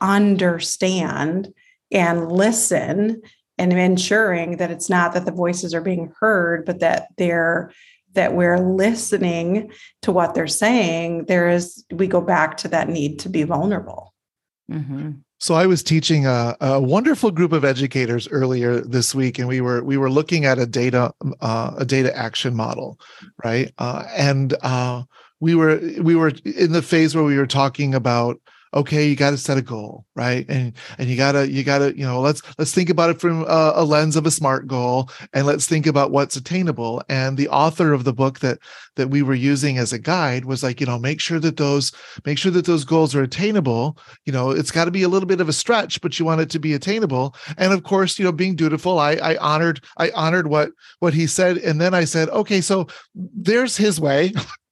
understand 0.00 1.52
and 1.90 2.32
listen 2.32 3.20
and 3.58 3.72
ensuring 3.72 4.58
that 4.58 4.70
it's 4.70 4.88
not 4.88 5.12
that 5.12 5.26
the 5.26 5.32
voices 5.32 5.74
are 5.74 5.80
being 5.82 6.12
heard, 6.20 6.64
but 6.64 6.80
that 6.80 7.08
they're 7.18 7.72
that 8.14 8.34
we're 8.34 8.58
listening 8.58 9.70
to 10.02 10.12
what 10.12 10.34
they're 10.34 10.46
saying, 10.46 11.26
there 11.26 11.48
is, 11.48 11.84
we 11.92 12.06
go 12.06 12.20
back 12.20 12.56
to 12.58 12.68
that 12.68 12.88
need 12.88 13.18
to 13.20 13.28
be 13.28 13.42
vulnerable. 13.42 14.14
Mm-hmm. 14.70 15.12
So 15.40 15.54
I 15.54 15.66
was 15.66 15.82
teaching 15.82 16.26
a, 16.26 16.56
a, 16.60 16.80
wonderful 16.80 17.30
group 17.30 17.52
of 17.52 17.64
educators 17.64 18.26
earlier 18.28 18.80
this 18.80 19.14
week, 19.14 19.38
and 19.38 19.46
we 19.46 19.60
were 19.60 19.84
we 19.84 19.96
were 19.96 20.10
looking 20.10 20.44
at 20.44 20.58
a 20.58 20.66
data 20.66 21.12
uh, 21.40 21.74
a 21.78 21.84
data 21.84 22.14
action 22.16 22.56
model, 22.56 22.98
right? 23.44 23.72
Uh, 23.78 24.04
and 24.16 24.54
uh, 24.62 25.04
we 25.38 25.54
were 25.54 25.80
we 26.00 26.16
were 26.16 26.32
in 26.44 26.72
the 26.72 26.82
phase 26.82 27.14
where 27.14 27.24
we 27.24 27.36
were 27.36 27.46
talking 27.46 27.94
about 27.94 28.40
okay 28.74 29.08
you 29.08 29.16
got 29.16 29.30
to 29.30 29.38
set 29.38 29.58
a 29.58 29.62
goal 29.62 30.04
right? 30.18 30.44
And 30.48 30.72
and 30.98 31.08
you 31.08 31.16
gotta 31.16 31.50
you 31.50 31.62
gotta 31.62 31.96
you 31.96 32.04
know 32.04 32.20
let's 32.20 32.42
let's 32.58 32.74
think 32.74 32.90
about 32.90 33.08
it 33.08 33.20
from 33.20 33.42
a, 33.42 33.72
a, 33.76 33.84
lens 33.84 34.16
of 34.16 34.26
a 34.26 34.32
smart 34.32 34.66
goal 34.66 35.10
and 35.32 35.46
let's 35.46 35.64
think 35.64 35.86
about 35.86 36.10
what's 36.10 36.34
attainable. 36.34 37.00
And 37.08 37.38
the 37.38 37.48
author 37.48 37.92
of 37.92 38.02
the 38.02 38.12
book 38.12 38.40
that 38.40 38.58
that 38.96 39.10
we 39.10 39.22
were 39.22 39.34
using 39.34 39.78
as 39.78 39.92
a 39.92 39.98
guide 39.98 40.44
was 40.44 40.64
like 40.64 40.80
you 40.80 40.86
know 40.86 40.98
make 40.98 41.20
sure 41.20 41.38
that 41.38 41.56
those 41.56 41.92
make 42.26 42.36
sure 42.36 42.50
that 42.50 42.66
those 42.66 42.84
goals 42.84 43.14
are 43.14 43.22
attainable. 43.22 43.96
You 44.26 44.32
know 44.32 44.50
it's 44.50 44.72
got 44.72 44.86
to 44.86 44.90
be 44.90 45.04
a 45.04 45.08
little 45.08 45.28
bit 45.28 45.40
of 45.40 45.48
a 45.48 45.52
stretch 45.52 46.00
but 46.00 46.18
you 46.18 46.24
want 46.24 46.40
it 46.40 46.50
to 46.50 46.58
be 46.58 46.74
attainable. 46.74 47.36
And 47.56 47.72
of 47.72 47.84
course 47.84 48.18
you 48.18 48.24
know 48.24 48.32
being 48.32 48.56
dutiful 48.56 48.98
i 48.98 49.12
i 49.12 49.36
honored 49.36 49.80
i 49.98 50.10
honored 50.16 50.48
what 50.48 50.72
what 50.98 51.14
he 51.14 51.28
said. 51.28 51.58
And 51.58 51.80
then 51.80 51.94
i 51.94 52.04
said 52.04 52.28
okay 52.30 52.60
so 52.60 52.88
there's 53.14 53.76
his 53.76 54.00
way 54.00 54.32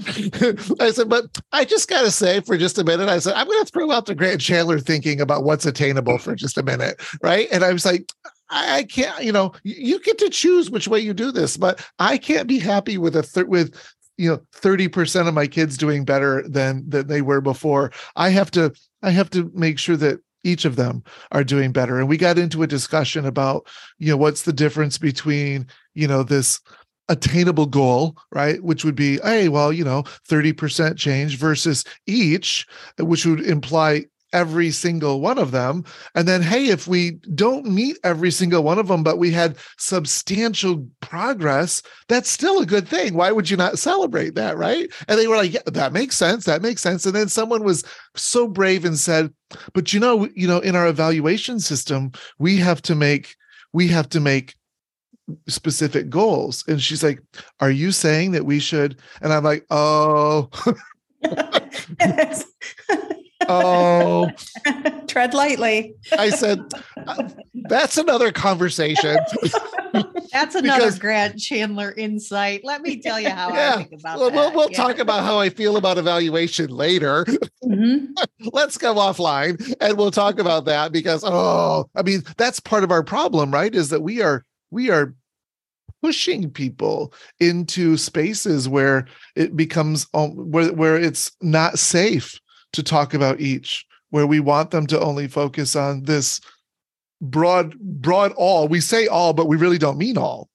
I 0.80 0.90
said, 0.90 1.08
but 1.08 1.24
I 1.52 1.64
just 1.64 1.88
got 1.88 2.02
to 2.02 2.10
say 2.10 2.40
for 2.40 2.56
just 2.56 2.78
a 2.78 2.84
minute, 2.84 3.08
I 3.08 3.18
said, 3.18 3.34
I'm 3.34 3.46
going 3.46 3.64
to 3.64 3.70
throw 3.70 3.90
out 3.90 4.06
the 4.06 4.14
Grant 4.14 4.40
Chandler 4.40 4.78
thinking 4.78 5.20
about 5.20 5.44
what's 5.44 5.66
attainable 5.66 6.18
for 6.18 6.34
just 6.34 6.58
a 6.58 6.62
minute. 6.62 7.00
Right. 7.22 7.48
And 7.50 7.64
I 7.64 7.72
was 7.72 7.84
like, 7.84 8.12
I 8.48 8.84
can't, 8.84 9.24
you 9.24 9.32
know, 9.32 9.52
you 9.64 10.00
get 10.00 10.18
to 10.18 10.30
choose 10.30 10.70
which 10.70 10.86
way 10.86 11.00
you 11.00 11.12
do 11.12 11.32
this, 11.32 11.56
but 11.56 11.84
I 11.98 12.16
can't 12.16 12.46
be 12.46 12.58
happy 12.58 12.96
with 12.96 13.16
a 13.16 13.22
third 13.22 13.48
with 13.48 13.74
you 14.18 14.30
know 14.30 14.40
30% 14.54 15.28
of 15.28 15.34
my 15.34 15.46
kids 15.46 15.76
doing 15.76 16.04
better 16.04 16.42
than 16.48 16.88
than 16.88 17.06
they 17.06 17.22
were 17.22 17.40
before. 17.40 17.92
I 18.14 18.30
have 18.30 18.50
to 18.52 18.72
I 19.02 19.10
have 19.10 19.30
to 19.30 19.50
make 19.54 19.78
sure 19.78 19.96
that 19.96 20.20
each 20.46 20.64
of 20.64 20.76
them 20.76 21.02
are 21.32 21.44
doing 21.44 21.72
better. 21.72 21.98
And 21.98 22.08
we 22.08 22.16
got 22.16 22.38
into 22.38 22.62
a 22.62 22.68
discussion 22.68 23.26
about, 23.26 23.66
you 23.98 24.10
know, 24.10 24.16
what's 24.16 24.42
the 24.42 24.52
difference 24.52 24.96
between, 24.96 25.66
you 25.94 26.06
know, 26.06 26.22
this 26.22 26.60
attainable 27.08 27.66
goal, 27.66 28.16
right? 28.32 28.62
Which 28.62 28.84
would 28.84 28.96
be, 28.96 29.18
hey, 29.18 29.48
well, 29.48 29.72
you 29.72 29.84
know, 29.84 30.02
30% 30.28 30.96
change 30.96 31.38
versus 31.38 31.84
each, 32.06 32.66
which 32.98 33.26
would 33.26 33.40
imply 33.40 34.06
every 34.32 34.70
single 34.70 35.20
one 35.20 35.38
of 35.38 35.50
them. 35.50 35.84
And 36.14 36.26
then, 36.26 36.42
hey, 36.42 36.66
if 36.66 36.86
we 36.86 37.12
don't 37.34 37.64
meet 37.66 37.96
every 38.04 38.30
single 38.30 38.62
one 38.62 38.78
of 38.78 38.88
them, 38.88 39.02
but 39.02 39.18
we 39.18 39.30
had 39.30 39.56
substantial 39.78 40.86
progress, 41.00 41.80
that's 42.08 42.28
still 42.28 42.60
a 42.60 42.66
good 42.66 42.86
thing. 42.88 43.14
Why 43.14 43.32
would 43.32 43.48
you 43.48 43.56
not 43.56 43.78
celebrate 43.78 44.34
that? 44.34 44.58
Right. 44.58 44.90
And 45.08 45.18
they 45.18 45.26
were 45.26 45.36
like, 45.36 45.54
yeah, 45.54 45.60
that 45.66 45.92
makes 45.92 46.16
sense. 46.16 46.44
That 46.44 46.60
makes 46.60 46.82
sense. 46.82 47.06
And 47.06 47.14
then 47.14 47.28
someone 47.28 47.64
was 47.64 47.84
so 48.14 48.48
brave 48.48 48.84
and 48.84 48.98
said, 48.98 49.32
but 49.72 49.92
you 49.92 50.00
know, 50.00 50.28
you 50.34 50.46
know, 50.46 50.58
in 50.58 50.76
our 50.76 50.88
evaluation 50.88 51.60
system, 51.60 52.10
we 52.38 52.56
have 52.56 52.82
to 52.82 52.94
make, 52.94 53.36
we 53.72 53.88
have 53.88 54.08
to 54.10 54.20
make 54.20 54.54
specific 55.48 56.10
goals. 56.10 56.64
And 56.68 56.80
she's 56.80 57.02
like, 57.02 57.20
Are 57.60 57.70
you 57.70 57.92
saying 57.92 58.32
that 58.32 58.44
we 58.44 58.58
should? 58.58 58.98
And 59.22 59.32
I'm 59.32 59.44
like, 59.44 59.64
Oh, 59.70 60.50
oh, 63.48 64.30
tread 65.06 65.34
lightly. 65.34 65.94
I 66.18 66.30
said, 66.30 66.60
uh, 67.06 67.28
That's 67.54 67.96
another 67.98 68.32
conversation. 68.32 69.18
That's 70.32 70.54
another 70.54 70.80
because, 70.80 70.98
Grant 70.98 71.38
Chandler 71.38 71.92
insight. 71.96 72.62
Let 72.64 72.82
me 72.82 73.00
tell 73.00 73.20
you 73.20 73.30
how 73.30 73.52
yeah, 73.54 73.74
I 73.74 73.76
think 73.76 73.92
about 74.00 74.18
well, 74.18 74.30
that. 74.30 74.36
We'll, 74.36 74.52
we'll 74.52 74.70
yeah. 74.70 74.76
talk 74.76 74.98
about 74.98 75.24
how 75.24 75.38
I 75.38 75.48
feel 75.50 75.76
about 75.76 75.98
evaluation 75.98 76.70
later. 76.70 77.24
Mm-hmm. 77.64 78.12
Let's 78.52 78.78
go 78.78 78.94
offline 78.94 79.74
and 79.80 79.96
we'll 79.96 80.10
talk 80.10 80.38
about 80.38 80.64
that 80.66 80.92
because, 80.92 81.24
oh, 81.24 81.88
I 81.94 82.02
mean, 82.02 82.22
that's 82.36 82.60
part 82.60 82.84
of 82.84 82.90
our 82.90 83.02
problem, 83.02 83.50
right? 83.50 83.74
Is 83.74 83.90
that 83.90 84.02
we 84.02 84.22
are 84.22 84.44
we 84.70 84.90
are 84.90 85.14
pushing 86.02 86.50
people 86.50 87.12
into 87.40 87.96
spaces 87.96 88.68
where 88.68 89.06
it 89.34 89.56
becomes 89.56 90.06
um, 90.14 90.32
where 90.50 90.72
where 90.72 90.96
it's 90.96 91.32
not 91.40 91.78
safe 91.78 92.38
to 92.72 92.82
talk 92.82 93.14
about 93.14 93.40
each 93.40 93.86
where 94.10 94.26
we 94.26 94.40
want 94.40 94.70
them 94.70 94.86
to 94.86 95.00
only 95.00 95.26
focus 95.26 95.74
on 95.74 96.02
this 96.04 96.40
broad 97.20 97.78
broad 97.78 98.32
all. 98.32 98.68
We 98.68 98.80
say 98.80 99.06
all 99.06 99.32
but 99.32 99.48
we 99.48 99.56
really 99.56 99.78
don't 99.78 99.98
mean 99.98 100.18
all 100.18 100.48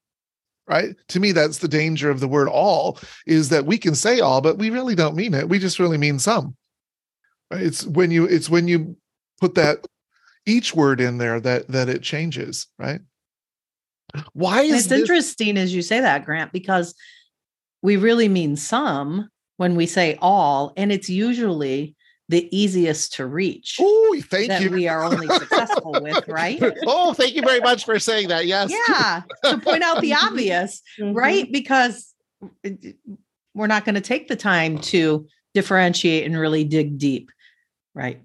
right? 0.68 0.96
To 1.10 1.20
me 1.20 1.32
that's 1.32 1.58
the 1.58 1.68
danger 1.68 2.10
of 2.10 2.20
the 2.20 2.27
word 2.27 2.48
all 2.48 3.00
is 3.25 3.50
that 3.50 3.65
we 3.65 3.77
can 3.77 3.96
say 3.96 4.20
all 4.20 4.41
but 4.41 4.58
we 4.58 4.70
really 4.70 4.96
don't 4.96 5.15
mean 5.15 5.34
it. 5.34 5.50
We 5.50 5.60
just 5.60 5.80
really 5.80 5.98
mean 5.98 6.20
some 6.20 6.56
right? 7.51 7.62
it's 7.62 7.86
when 7.86 8.12
you 8.12 8.25
it's 8.25 8.50
when 8.50 8.68
you 8.68 8.96
put 9.39 9.56
that 9.56 9.86
each 10.46 10.74
word 10.74 11.01
in 11.01 11.18
there 11.18 11.39
that 11.39 11.68
that 11.68 11.89
it 11.89 12.01
changes 12.01 12.68
right 12.80 13.01
why 14.34 14.62
is 14.62 14.74
it's 14.82 14.88
this- 14.88 15.00
interesting 15.01 15.58
as 15.58 15.74
you 15.74 15.82
say 15.82 16.00
that, 16.01 16.25
Grant, 16.25 16.51
because 16.51 16.96
we 17.82 17.98
really 17.98 18.27
mean 18.27 18.56
some 18.56 19.30
when 19.58 19.75
we 19.75 19.86
say 19.86 20.18
all, 20.22 20.74
and 20.77 20.91
it's 20.91 21.10
usually 21.10 21.96
the 22.30 22.48
easiest 22.58 23.13
to 23.15 23.25
reach. 23.25 23.77
Oh, 23.80 24.18
thank 24.30 24.48
that 24.48 24.62
you. 24.62 24.70
we 24.72 24.88
are 24.88 25.03
only 25.03 25.27
successful 25.39 25.91
with, 26.01 26.25
right? 26.27 26.62
oh, 26.88 27.13
thank 27.13 27.36
you 27.36 27.41
very 27.41 27.60
much 27.60 27.84
for 27.86 28.00
saying 28.00 28.30
that. 28.30 28.46
Yes. 28.46 28.72
Yeah, 28.72 29.22
to 29.44 29.58
point 29.60 29.84
out 29.84 30.01
the 30.01 30.13
obvious, 30.24 30.82
Mhm. 31.00 31.13
right? 31.15 31.51
Because 31.51 32.13
we're 33.53 33.68
not 33.68 33.84
going 33.86 33.96
to 33.96 34.01
take 34.01 34.27
the 34.30 34.36
time 34.38 34.77
to 34.80 35.27
differentiate 35.53 36.25
and 36.25 36.38
really 36.39 36.63
dig 36.63 36.98
deep, 36.98 37.30
right? 37.94 38.22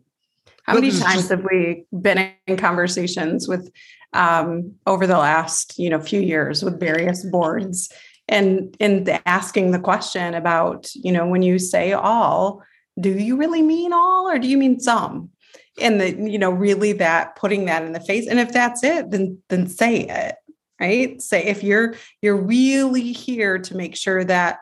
How 0.67 0.75
many 0.75 0.91
times 0.91 1.29
have 1.29 1.45
we 1.45 1.85
been 1.93 2.33
in 2.47 2.57
conversations 2.57 3.47
with 3.47 3.71
um, 4.13 4.75
over 4.87 5.07
the 5.07 5.19
last 5.19 5.79
you 5.79 5.91
know 5.91 6.01
few 6.01 6.21
years 6.21 6.63
with 6.63 6.81
various 6.81 7.25
boards 7.25 7.93
and 8.29 8.77
and 8.81 9.09
asking 9.27 9.71
the 9.71 9.79
question 9.79 10.35
about 10.35 10.91
you 10.95 11.13
know 11.13 11.27
when 11.27 11.43
you 11.43 11.59
say 11.59 11.93
all, 11.93 12.63
do 13.01 13.11
you 13.11 13.37
really 13.37 13.63
mean 13.63 13.93
all 13.93 14.29
or 14.29 14.39
do 14.39 14.49
you 14.49 14.59
mean 14.59 14.81
some? 14.81 15.31
And 15.81 16.01
the 16.01 16.13
you 16.13 16.39
know 16.39 16.51
really 16.51 16.93
that 16.95 17.37
putting 17.37 17.67
that 17.67 17.85
in 17.85 17.93
the 17.93 18.01
face, 18.01 18.27
and 18.27 18.41
if 18.41 18.53
that's 18.53 18.83
it, 18.83 19.11
then 19.11 19.39
then 19.49 19.69
say 19.69 20.01
it 20.01 20.35
right. 20.81 21.21
Say 21.23 21.45
if 21.45 21.63
you're 21.63 21.95
you're 22.23 22.37
really 22.37 23.13
here 23.13 23.59
to 23.59 23.77
make 23.77 23.95
sure 23.95 24.25
that 24.25 24.59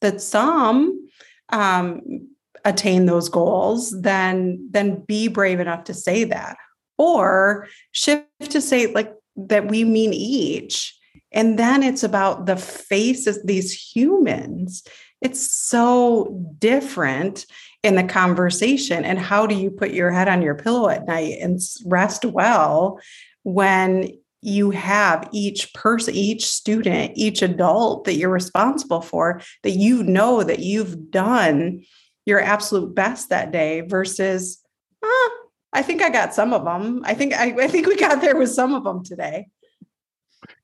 that 0.00 0.20
some 0.20 1.08
um, 1.50 2.28
attain 2.64 3.06
those 3.06 3.28
goals, 3.28 3.94
then 4.00 4.68
then 4.70 5.02
be 5.06 5.28
brave 5.28 5.60
enough 5.60 5.84
to 5.84 5.94
say 5.94 6.24
that, 6.24 6.56
or 6.98 7.68
shift 7.92 8.50
to 8.50 8.60
say 8.60 8.92
like 8.92 9.12
that 9.36 9.68
we 9.68 9.84
mean 9.84 10.12
each, 10.12 10.96
and 11.32 11.58
then 11.58 11.82
it's 11.82 12.02
about 12.02 12.46
the 12.46 12.56
faces 12.56 13.42
these 13.44 13.72
humans. 13.72 14.82
It's 15.20 15.50
so 15.50 16.40
different 16.58 17.46
in 17.82 17.96
the 17.96 18.04
conversation, 18.04 19.04
and 19.04 19.18
how 19.18 19.46
do 19.46 19.54
you 19.54 19.70
put 19.70 19.90
your 19.92 20.10
head 20.10 20.28
on 20.28 20.42
your 20.42 20.54
pillow 20.54 20.88
at 20.88 21.06
night 21.06 21.38
and 21.40 21.60
rest 21.84 22.24
well 22.24 22.98
when 23.42 24.10
you 24.40 24.70
have 24.70 25.26
each 25.32 25.72
person, 25.72 26.14
each 26.14 26.46
student, 26.46 27.12
each 27.14 27.40
adult 27.40 28.04
that 28.04 28.14
you're 28.14 28.28
responsible 28.28 29.00
for 29.00 29.40
that 29.62 29.70
you 29.70 30.02
know 30.02 30.42
that 30.42 30.58
you've 30.58 31.10
done 31.10 31.82
your 32.26 32.40
absolute 32.40 32.94
best 32.94 33.30
that 33.30 33.52
day 33.52 33.82
versus 33.82 34.62
"Ah, 35.02 35.30
I 35.72 35.82
think 35.82 36.02
I 36.02 36.10
got 36.10 36.34
some 36.34 36.52
of 36.52 36.64
them. 36.64 37.02
I 37.04 37.14
think 37.14 37.34
I, 37.34 37.54
I 37.64 37.68
think 37.68 37.86
we 37.86 37.96
got 37.96 38.20
there 38.20 38.36
with 38.36 38.50
some 38.50 38.74
of 38.74 38.84
them 38.84 39.04
today. 39.04 39.48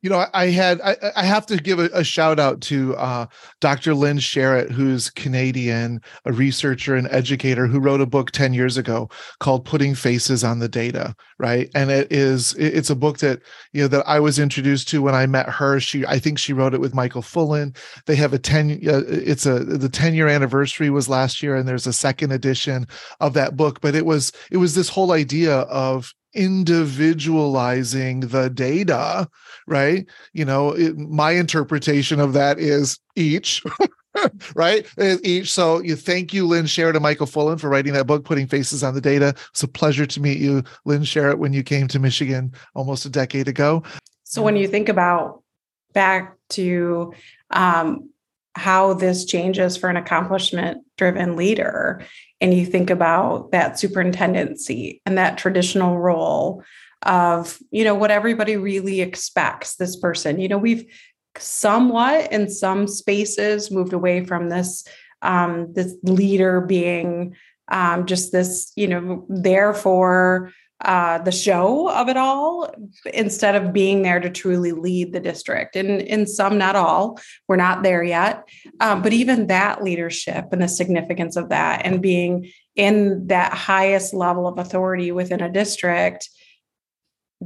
You 0.03 0.11
know, 0.11 0.27
I, 0.33 0.47
had 0.47 0.81
I, 0.81 0.97
I 1.17 1.25
have 1.25 1.47
to 1.47 1.57
give 1.57 1.79
a, 1.79 1.91
a 1.93 2.05
shout 2.05 2.39
out 2.39 2.61
to 2.63 2.97
uh, 2.97 3.27
Dr. 3.61 3.95
Lyn 3.95 4.19
Sharratt, 4.19 4.71
who's 4.71 5.11
Canadian, 5.11 6.01
a 6.25 6.33
researcher 6.33 6.97
and 6.97 7.07
educator 7.11 7.67
who 7.67 7.81
wrote 7.81 8.01
a 8.01 8.07
book 8.07 8.31
10 8.31 8.55
years 8.55 8.77
ago 8.77 9.09
called 9.41 9.65
Putting 9.65 9.95
Faces 9.95 10.43
on 10.43 10.59
the 10.59 10.69
Data, 10.69 11.15
right? 11.39 11.71
And 11.75 11.91
it 11.91 12.11
is 12.11 12.55
it's 12.55 12.91
a 12.91 12.97
book 12.97 13.19
that, 13.19 13.41
you 13.73 13.83
know, 13.83 13.89
that 13.89 14.09
I 14.09 14.21
was 14.21 14.39
introduced 14.39 14.89
to 14.89 15.03
when 15.03 15.15
I 15.15 15.27
met 15.27 15.49
her. 15.49 15.81
She 15.81 16.07
I 16.07 16.19
think 16.19 16.39
she 16.39 16.53
wrote 16.53 16.75
it 16.75 16.81
with 16.81 16.95
Michael 16.95 17.23
Fullan. 17.23 17.77
They 18.07 18.17
have 18.17 18.33
a 18.33 18.39
10 18.39 18.81
uh, 18.89 19.03
it's 19.07 19.47
a 19.47 19.61
the 19.65 19.89
10 19.89 20.15
year 20.15 20.29
anniversary 20.29 20.91
was 20.91 21.09
last 21.09 21.43
year 21.43 21.57
and 21.57 21.69
there's 21.69 21.87
a 21.87 21.93
second 21.93 22.33
edition 22.33 22.87
of 23.21 23.35
that 23.35 23.57
book, 23.57 23.81
but 23.81 23.95
it 23.95 24.07
was 24.07 24.33
it 24.51 24.57
was 24.57 24.75
this 24.75 24.89
whole 24.89 25.13
idea 25.13 25.59
of 25.61 26.15
individualizing 26.35 28.21
the 28.21 28.49
data 28.51 29.29
right? 29.71 30.07
You 30.35 30.45
know 30.45 30.73
it, 30.73 30.99
my 30.99 31.31
interpretation 31.31 32.21
of 32.21 32.35
that 32.35 32.59
is 32.59 32.99
each 33.17 33.63
right? 34.55 34.87
Each. 35.23 35.51
So 35.51 35.81
you 35.81 35.97
thank 35.97 36.35
you 36.35 36.47
Lyn 36.47 36.65
Sharratt 36.65 36.95
and 36.95 37.03
Michael 37.03 37.27
Fullan 37.27 37.59
for 37.59 37.71
writing 37.71 37.95
that 37.95 38.07
book 38.07 38.25
putting 38.25 38.47
faces 38.47 38.83
on 38.83 38.95
the 38.95 39.01
data. 39.01 39.35
It's 39.51 39.63
a 39.63 39.69
pleasure 39.69 40.05
to 40.05 40.21
meet 40.21 40.39
you 40.39 40.63
Lyn 40.85 41.03
Sharratt 41.03 41.39
when 41.39 41.55
you 41.55 41.63
came 41.63 41.89
to 41.89 41.99
michigan 41.99 42.53
almost 42.75 43.07
a 43.07 43.11
decade 43.11 43.49
ago. 43.49 43.83
So 44.25 44.43
when 44.43 44.57
you 44.57 44.69
think 44.69 44.89
about 44.89 45.43
back 45.93 46.37
to 46.51 47.15
um, 47.51 48.11
how 48.61 48.93
this 48.93 49.25
changes 49.25 49.79
for 49.79 49.89
an 49.89 49.97
accomplishment 49.97 50.85
driven 50.99 51.35
leader, 51.35 52.05
and 52.43 52.53
you 52.53 52.67
think 52.67 52.91
about 52.91 53.53
that 53.53 53.79
superintendency 53.79 55.01
and 55.07 55.17
that 55.17 55.39
traditional 55.39 55.99
role 55.99 56.63
of, 57.03 57.59
you 57.71 57.85
know, 57.85 57.95
what 57.95 58.11
everybody 58.11 58.59
really 58.59 59.01
expects 59.01 59.77
this 59.77 59.97
person, 59.97 60.39
you 60.39 60.49
know, 60.49 60.59
we've 60.59 60.85
somewhat 61.39 62.31
in 62.31 62.51
some 62.51 62.87
spaces 62.87 63.71
moved 63.71 63.95
away 63.95 64.25
from 64.25 64.51
this 64.51 64.85
um, 65.23 65.73
this 65.73 65.95
leader 66.03 66.61
being 66.61 67.35
um, 67.69 68.07
just 68.07 68.33
this, 68.33 68.73
you 68.77 68.89
know, 68.89 69.25
there 69.29 69.73
for 69.73 70.53
uh, 70.83 71.19
the 71.19 71.33
show 71.33 71.91
of 71.91 72.09
it 72.09 72.17
all 72.17 72.73
instead 73.13 73.55
of 73.55 73.73
being 73.73 74.03
there 74.03 74.21
to 74.21 74.31
truly 74.31 74.73
lead 74.73 75.13
the 75.13 75.21
district. 75.21 75.77
And 75.77 76.01
in 76.01 76.27
some, 76.27 76.57
not 76.57 76.77
all, 76.77 77.21
we're 77.49 77.57
not 77.57 77.83
there 77.83 78.03
yet. 78.03 78.45
Um, 78.81 79.03
but 79.03 79.13
even 79.13 79.49
that 79.49 79.85
leadership 79.85 80.47
and 80.53 80.63
the 80.63 80.69
significance 80.69 81.37
of 81.37 81.51
that 81.51 81.83
and 81.85 82.01
being 82.01 82.51
in 82.77 83.27
that 83.27 83.53
highest 83.53 84.15
level 84.15 84.47
of 84.47 84.59
authority 84.59 85.13
within 85.13 85.43
a 85.43 85.53
district, 85.53 86.31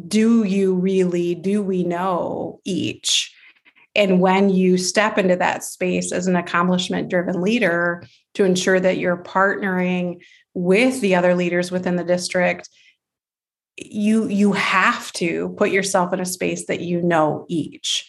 do 0.06 0.44
you 0.44 0.74
really, 0.74 1.34
do 1.34 1.62
we 1.62 1.82
know 1.82 2.60
each? 2.64 3.34
And 3.96 4.20
when 4.20 4.50
you 4.50 4.76
step 4.76 5.18
into 5.18 5.36
that 5.36 5.62
space 5.64 6.12
as 6.12 6.26
an 6.26 6.36
accomplishment 6.36 7.08
driven 7.08 7.40
leader 7.40 8.04
to 8.34 8.44
ensure 8.44 8.80
that 8.80 8.98
you're 8.98 9.22
partnering 9.22 10.20
with 10.52 11.00
the 11.00 11.14
other 11.14 11.34
leaders 11.34 11.70
within 11.70 11.96
the 11.96 12.04
district, 12.04 12.68
you 13.76 14.28
you 14.28 14.52
have 14.52 15.12
to 15.14 15.50
put 15.56 15.70
yourself 15.70 16.12
in 16.12 16.20
a 16.20 16.26
space 16.26 16.66
that 16.66 16.80
you 16.80 17.02
know 17.02 17.44
each. 17.48 18.08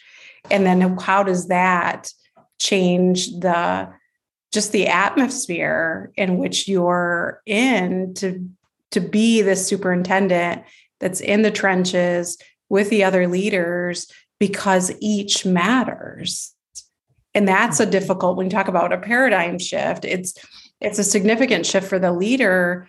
And 0.52 0.66
then 0.66 0.98
how 0.98 1.24
does 1.24 1.48
that 1.48 2.12
change 2.60 3.32
the 3.40 3.90
just 4.52 4.72
the 4.72 4.88
atmosphere 4.88 6.12
in 6.16 6.38
which 6.38 6.68
you're 6.68 7.42
in 7.46 8.14
to 8.16 8.48
to 8.92 9.02
be 9.02 9.42
the 9.42 9.56
superintendent 9.56 10.64
that's 11.00 11.20
in 11.20 11.42
the 11.42 11.52
trenches 11.52 12.38
with 12.70 12.90
the 12.90 13.04
other 13.04 13.28
leaders 13.28 14.10
because 14.40 14.94
each 15.02 15.46
matters 15.46 16.54
and 17.34 17.48
that's 17.48 17.82
a 17.82 17.86
difficult 17.86 18.38
when 18.38 18.46
you 18.46 18.50
talk 18.50 18.70
about 18.70 18.94
a 18.94 18.98
paradigm 18.98 19.60
shift 19.60 20.06
it's 20.06 20.36
it's 20.80 21.00
a 21.00 21.04
significant 21.04 21.66
shift 21.66 21.88
for 21.88 22.00
the 22.00 22.14
leader 22.14 22.88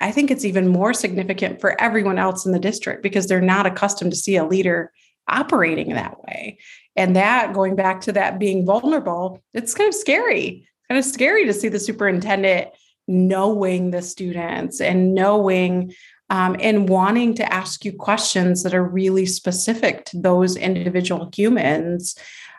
i 0.00 0.10
think 0.10 0.30
it's 0.30 0.44
even 0.44 0.68
more 0.68 0.92
significant 0.92 1.60
for 1.60 1.80
everyone 1.80 2.18
else 2.18 2.46
in 2.46 2.52
the 2.52 2.58
district 2.58 3.02
because 3.02 3.26
they're 3.26 3.40
not 3.40 3.66
accustomed 3.66 4.10
to 4.10 4.16
see 4.16 4.36
a 4.36 4.44
leader 4.44 4.92
operating 5.30 5.94
that 5.94 6.22
way. 6.24 6.58
And 6.96 7.16
that 7.16 7.52
going 7.54 7.76
back 7.76 8.02
to 8.02 8.12
that 8.12 8.38
being 8.38 8.66
vulnerable 8.66 9.42
it's 9.54 9.74
kind 9.74 9.88
of 9.88 9.94
scary. 9.94 10.68
Kind 10.88 10.98
of 10.98 11.04
scary 11.04 11.46
to 11.46 11.54
see 11.54 11.68
the 11.68 11.78
superintendent 11.78 12.68
knowing 13.06 13.90
the 13.90 14.02
students 14.02 14.80
and 14.80 15.14
knowing 15.14 15.94
um, 16.28 16.56
and 16.60 16.88
wanting 16.88 17.34
to 17.34 17.52
ask 17.52 17.84
you 17.84 17.92
questions 17.92 18.62
that 18.62 18.74
are 18.74 18.84
really 18.84 19.26
specific 19.26 20.04
to 20.06 20.20
those 20.20 20.56
individual 20.56 21.28
humans. 21.34 22.16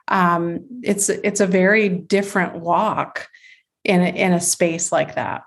Um, 0.08 0.66
it's 0.84 1.08
it's 1.10 1.40
a 1.40 1.48
very 1.48 1.88
different 1.88 2.60
walk 2.60 3.30
in 3.86 4.02
a, 4.02 4.10
in 4.10 4.34
a 4.34 4.42
space 4.42 4.92
like 4.92 5.16
that 5.16 5.44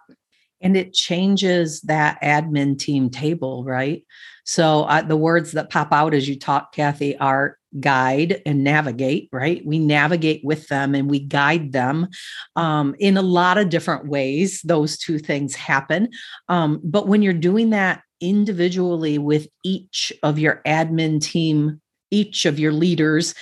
and 0.65 0.77
it 0.77 0.95
changes 0.95 1.83
that 1.83 2.19
admin 2.23 2.77
team 2.79 3.11
table, 3.11 3.63
right? 3.65 4.03
So 4.45 4.85
uh, 4.85 5.03
the 5.03 5.17
words 5.17 5.53
that 5.53 5.71
pop 5.71 5.93
out 5.93 6.15
as 6.15 6.29
you 6.29 6.39
talk, 6.39 6.75
Kathy, 6.75 7.17
are 7.19 7.59
guide 7.81 8.41
and 8.47 8.65
navigate, 8.65 9.29
right? 9.31 9.65
We 9.65 9.79
navigate 9.79 10.43
with 10.43 10.69
them 10.69 10.95
and 10.95 11.09
we 11.11 11.21
guide 11.21 11.73
them 11.73 12.09
um, 12.57 12.95
in 12.99 13.17
a 13.17 13.23
lot 13.23 13.59
of 13.59 13.69
different 13.69 14.09
ways. 14.09 14.63
Those 14.63 14.97
two 14.97 15.19
things 15.19 15.55
happen. 15.55 16.09
Um, 16.49 16.81
but 16.83 17.09
when 17.09 17.21
you're 17.21 17.33
doing 17.35 17.71
that 17.71 18.03
individually 18.21 19.19
with 19.19 19.49
each 19.65 20.13
of 20.23 20.39
your 20.39 20.63
admin 20.67 21.21
team, 21.21 21.81
each 22.11 22.47
of 22.47 22.59
your 22.59 22.73
leaders, 22.73 23.35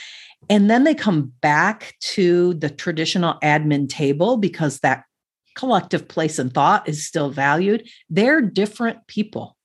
and 0.51 0.69
then 0.69 0.83
they 0.83 0.95
come 0.95 1.33
back 1.41 1.95
to 2.01 2.55
the 2.55 2.71
traditional 2.71 3.39
admin 3.45 3.89
table 3.89 4.37
because 4.37 4.81
that 4.81 5.05
collective 5.55 6.09
place 6.09 6.39
and 6.39 6.53
thought 6.53 6.89
is 6.89 7.07
still 7.07 7.31
valued. 7.31 7.89
They're 8.11 8.41
different 8.41 9.07
people. 9.07 9.57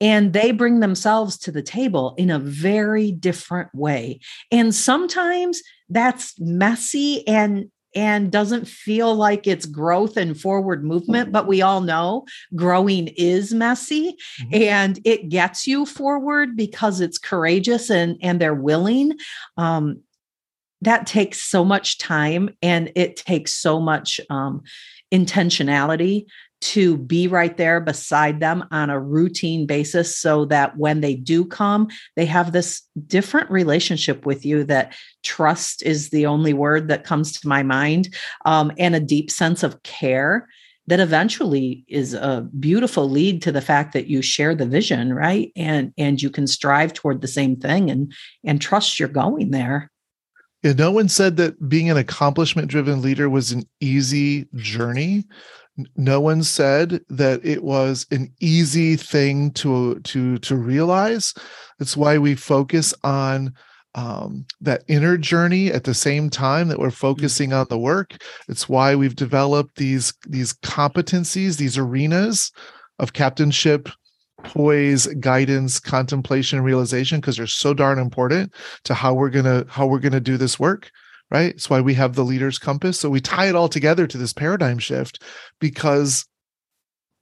And 0.00 0.32
they 0.32 0.50
bring 0.50 0.80
themselves 0.80 1.38
to 1.38 1.52
the 1.52 1.62
table 1.62 2.14
in 2.18 2.30
a 2.30 2.38
very 2.40 3.12
different 3.12 3.72
way. 3.72 4.18
And 4.50 4.74
sometimes 4.74 5.62
that's 5.88 6.34
messy 6.40 7.26
and 7.28 7.70
and 7.94 8.32
doesn't 8.32 8.66
feel 8.66 9.14
like 9.14 9.46
it's 9.46 9.66
growth 9.66 10.16
and 10.16 10.40
forward 10.40 10.82
movement 10.82 11.30
but 11.30 11.46
we 11.46 11.60
all 11.60 11.82
know 11.82 12.24
growing 12.56 13.08
is 13.18 13.52
messy 13.52 14.16
Mhm. 14.40 14.60
and 14.62 14.98
it 15.04 15.28
gets 15.28 15.66
you 15.66 15.84
forward 15.84 16.56
because 16.56 17.02
it's 17.02 17.18
courageous 17.18 17.90
and 17.90 18.16
and 18.22 18.40
they're 18.40 18.54
willing 18.54 19.12
um 19.58 20.00
that 20.82 21.06
takes 21.06 21.40
so 21.40 21.64
much 21.64 21.96
time 21.98 22.50
and 22.60 22.92
it 22.94 23.16
takes 23.16 23.54
so 23.54 23.80
much 23.80 24.20
um, 24.28 24.62
intentionality 25.12 26.26
to 26.60 26.96
be 26.96 27.26
right 27.26 27.56
there 27.56 27.80
beside 27.80 28.38
them 28.38 28.64
on 28.70 28.88
a 28.88 29.00
routine 29.00 29.66
basis 29.66 30.16
so 30.16 30.44
that 30.44 30.76
when 30.76 31.00
they 31.00 31.14
do 31.14 31.44
come, 31.44 31.88
they 32.14 32.26
have 32.26 32.52
this 32.52 32.82
different 33.06 33.50
relationship 33.50 34.24
with 34.24 34.44
you 34.44 34.62
that 34.64 34.94
trust 35.24 35.82
is 35.82 36.10
the 36.10 36.26
only 36.26 36.52
word 36.52 36.88
that 36.88 37.04
comes 37.04 37.32
to 37.32 37.48
my 37.48 37.62
mind 37.62 38.14
um, 38.44 38.70
and 38.78 38.94
a 38.94 39.00
deep 39.00 39.30
sense 39.30 39.62
of 39.62 39.82
care 39.82 40.48
that 40.88 41.00
eventually 41.00 41.84
is 41.86 42.12
a 42.12 42.48
beautiful 42.58 43.08
lead 43.08 43.40
to 43.42 43.52
the 43.52 43.60
fact 43.60 43.92
that 43.92 44.08
you 44.08 44.20
share 44.20 44.54
the 44.54 44.66
vision 44.66 45.14
right? 45.14 45.52
And 45.54 45.92
and 45.96 46.20
you 46.20 46.28
can 46.28 46.48
strive 46.48 46.92
toward 46.92 47.20
the 47.20 47.28
same 47.28 47.56
thing 47.56 47.90
and 47.90 48.12
and 48.44 48.60
trust 48.60 48.98
you're 48.98 49.08
going 49.08 49.52
there 49.52 49.91
yeah, 50.62 50.72
no 50.72 50.92
one 50.92 51.08
said 51.08 51.36
that 51.38 51.68
being 51.68 51.90
an 51.90 51.96
accomplishment 51.96 52.68
driven 52.68 53.02
leader 53.02 53.28
was 53.28 53.52
an 53.52 53.64
easy 53.80 54.46
journey. 54.54 55.24
No 55.96 56.20
one 56.20 56.42
said 56.42 57.00
that 57.08 57.44
it 57.44 57.64
was 57.64 58.06
an 58.10 58.32
easy 58.40 58.96
thing 58.96 59.50
to 59.52 59.98
to 60.00 60.38
to 60.38 60.56
realize. 60.56 61.34
That's 61.78 61.96
why 61.96 62.18
we 62.18 62.34
focus 62.34 62.94
on 63.02 63.54
um, 63.94 64.46
that 64.60 64.84
inner 64.88 65.16
journey 65.16 65.72
at 65.72 65.84
the 65.84 65.94
same 65.94 66.30
time 66.30 66.68
that 66.68 66.78
we're 66.78 66.88
mm. 66.88 66.94
focusing 66.94 67.52
on 67.52 67.66
the 67.68 67.78
work. 67.78 68.22
It's 68.48 68.68
why 68.68 68.94
we've 68.94 69.16
developed 69.16 69.76
these 69.76 70.12
these 70.28 70.52
competencies, 70.54 71.56
these 71.56 71.78
arenas 71.78 72.52
of 72.98 73.14
captainship, 73.14 73.88
poise 74.44 75.06
guidance 75.20 75.78
contemplation 75.80 76.60
realization 76.60 77.20
because 77.20 77.36
they're 77.36 77.46
so 77.46 77.74
darn 77.74 77.98
important 77.98 78.52
to 78.84 78.94
how 78.94 79.14
we're 79.14 79.30
gonna 79.30 79.64
how 79.68 79.86
we're 79.86 79.98
gonna 79.98 80.20
do 80.20 80.36
this 80.36 80.58
work 80.58 80.90
right? 81.30 81.54
It's 81.54 81.70
why 81.70 81.80
we 81.80 81.94
have 81.94 82.14
the 82.14 82.24
leaders 82.24 82.58
compass. 82.58 83.00
So 83.00 83.08
we 83.08 83.22
tie 83.22 83.48
it 83.48 83.56
all 83.56 83.70
together 83.70 84.06
to 84.06 84.18
this 84.18 84.34
paradigm 84.34 84.78
shift 84.78 85.22
because 85.60 86.26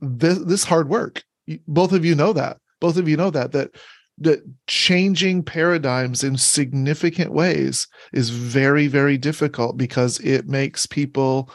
this 0.01 0.39
this 0.39 0.65
hard 0.65 0.89
work 0.89 1.23
both 1.67 1.93
of 1.93 2.05
you 2.05 2.15
know 2.15 2.33
that 2.33 2.59
both 2.81 2.97
of 2.97 3.09
you 3.09 3.17
know 3.17 3.31
that 3.31 3.53
that 3.53 3.71
that 4.19 4.41
changing 4.67 5.43
paradigms 5.43 6.25
in 6.25 6.37
significant 6.37 7.33
ways 7.33 7.87
is 8.13 8.31
very 8.31 8.87
very 8.87 9.17
difficult 9.17 9.77
because 9.77 10.19
it 10.21 10.49
makes 10.49 10.87
people 10.87 11.51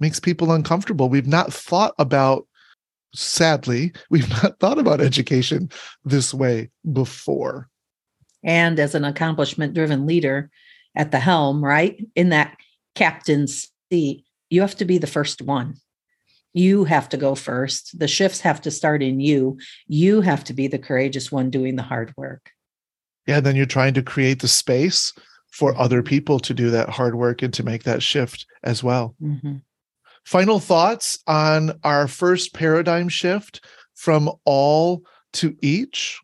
makes 0.00 0.18
people 0.18 0.50
uncomfortable. 0.52 1.08
We've 1.08 1.26
not 1.26 1.52
thought 1.52 1.94
about 1.98 2.46
sadly, 3.14 3.92
we've 4.10 4.28
not 4.28 4.58
thought 4.60 4.78
about 4.78 5.00
education 5.00 5.70
this 6.04 6.32
way 6.32 6.70
before. 6.92 7.68
And 8.44 8.78
as 8.78 8.94
an 8.94 9.04
accomplishment 9.04 9.74
driven 9.74 10.06
leader 10.06 10.50
at 10.96 11.10
the 11.10 11.20
helm, 11.20 11.64
right, 11.64 12.04
in 12.14 12.30
that 12.30 12.56
captain's 12.94 13.70
seat, 13.90 14.24
you 14.50 14.60
have 14.60 14.76
to 14.76 14.84
be 14.84 14.98
the 14.98 15.06
first 15.06 15.42
one. 15.42 15.76
You 16.52 16.84
have 16.84 17.08
to 17.10 17.16
go 17.16 17.34
first. 17.34 17.98
The 17.98 18.08
shifts 18.08 18.40
have 18.40 18.60
to 18.62 18.70
start 18.70 19.02
in 19.02 19.20
you. 19.20 19.58
You 19.86 20.20
have 20.20 20.44
to 20.44 20.52
be 20.52 20.66
the 20.68 20.78
courageous 20.78 21.32
one 21.32 21.50
doing 21.50 21.76
the 21.76 21.82
hard 21.82 22.12
work. 22.16 22.50
Yeah, 23.26 23.40
then 23.40 23.56
you're 23.56 23.66
trying 23.66 23.94
to 23.94 24.02
create 24.02 24.40
the 24.40 24.48
space 24.48 25.12
for 25.50 25.76
other 25.78 26.02
people 26.02 26.40
to 26.40 26.52
do 26.52 26.70
that 26.70 26.90
hard 26.90 27.14
work 27.14 27.42
and 27.42 27.54
to 27.54 27.62
make 27.62 27.84
that 27.84 28.02
shift 28.02 28.46
as 28.64 28.82
well. 28.82 29.14
Mm-hmm. 29.22 29.56
Final 30.24 30.60
thoughts 30.60 31.18
on 31.26 31.78
our 31.84 32.06
first 32.08 32.54
paradigm 32.54 33.08
shift 33.08 33.64
from 33.94 34.30
all 34.44 35.02
to 35.34 35.56
each? 35.60 36.20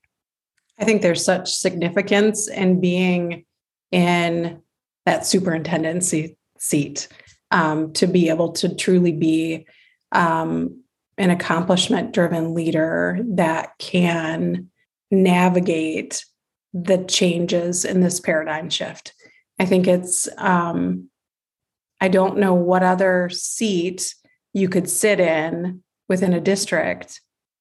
I 0.78 0.84
think 0.84 1.02
there's 1.02 1.24
such 1.24 1.52
significance 1.52 2.48
in 2.48 2.80
being 2.80 3.44
in 3.90 4.62
that 5.06 5.26
superintendency 5.26 6.36
seat 6.58 7.08
um, 7.50 7.92
to 7.94 8.06
be 8.06 8.28
able 8.28 8.52
to 8.52 8.74
truly 8.74 9.12
be 9.12 9.66
um, 10.12 10.82
an 11.16 11.30
accomplishment 11.30 12.12
driven 12.12 12.54
leader 12.54 13.18
that 13.30 13.72
can 13.78 14.70
navigate 15.10 16.24
the 16.72 17.04
changes 17.04 17.84
in 17.84 18.00
this 18.00 18.20
paradigm 18.20 18.70
shift. 18.70 19.14
I 19.58 19.64
think 19.64 19.88
it's 19.88 20.28
um, 20.36 21.08
I 22.00 22.08
don't 22.08 22.38
know 22.38 22.54
what 22.54 22.82
other 22.82 23.28
seat 23.28 24.14
you 24.52 24.68
could 24.68 24.88
sit 24.88 25.20
in 25.20 25.82
within 26.08 26.32
a 26.32 26.40
district 26.40 27.20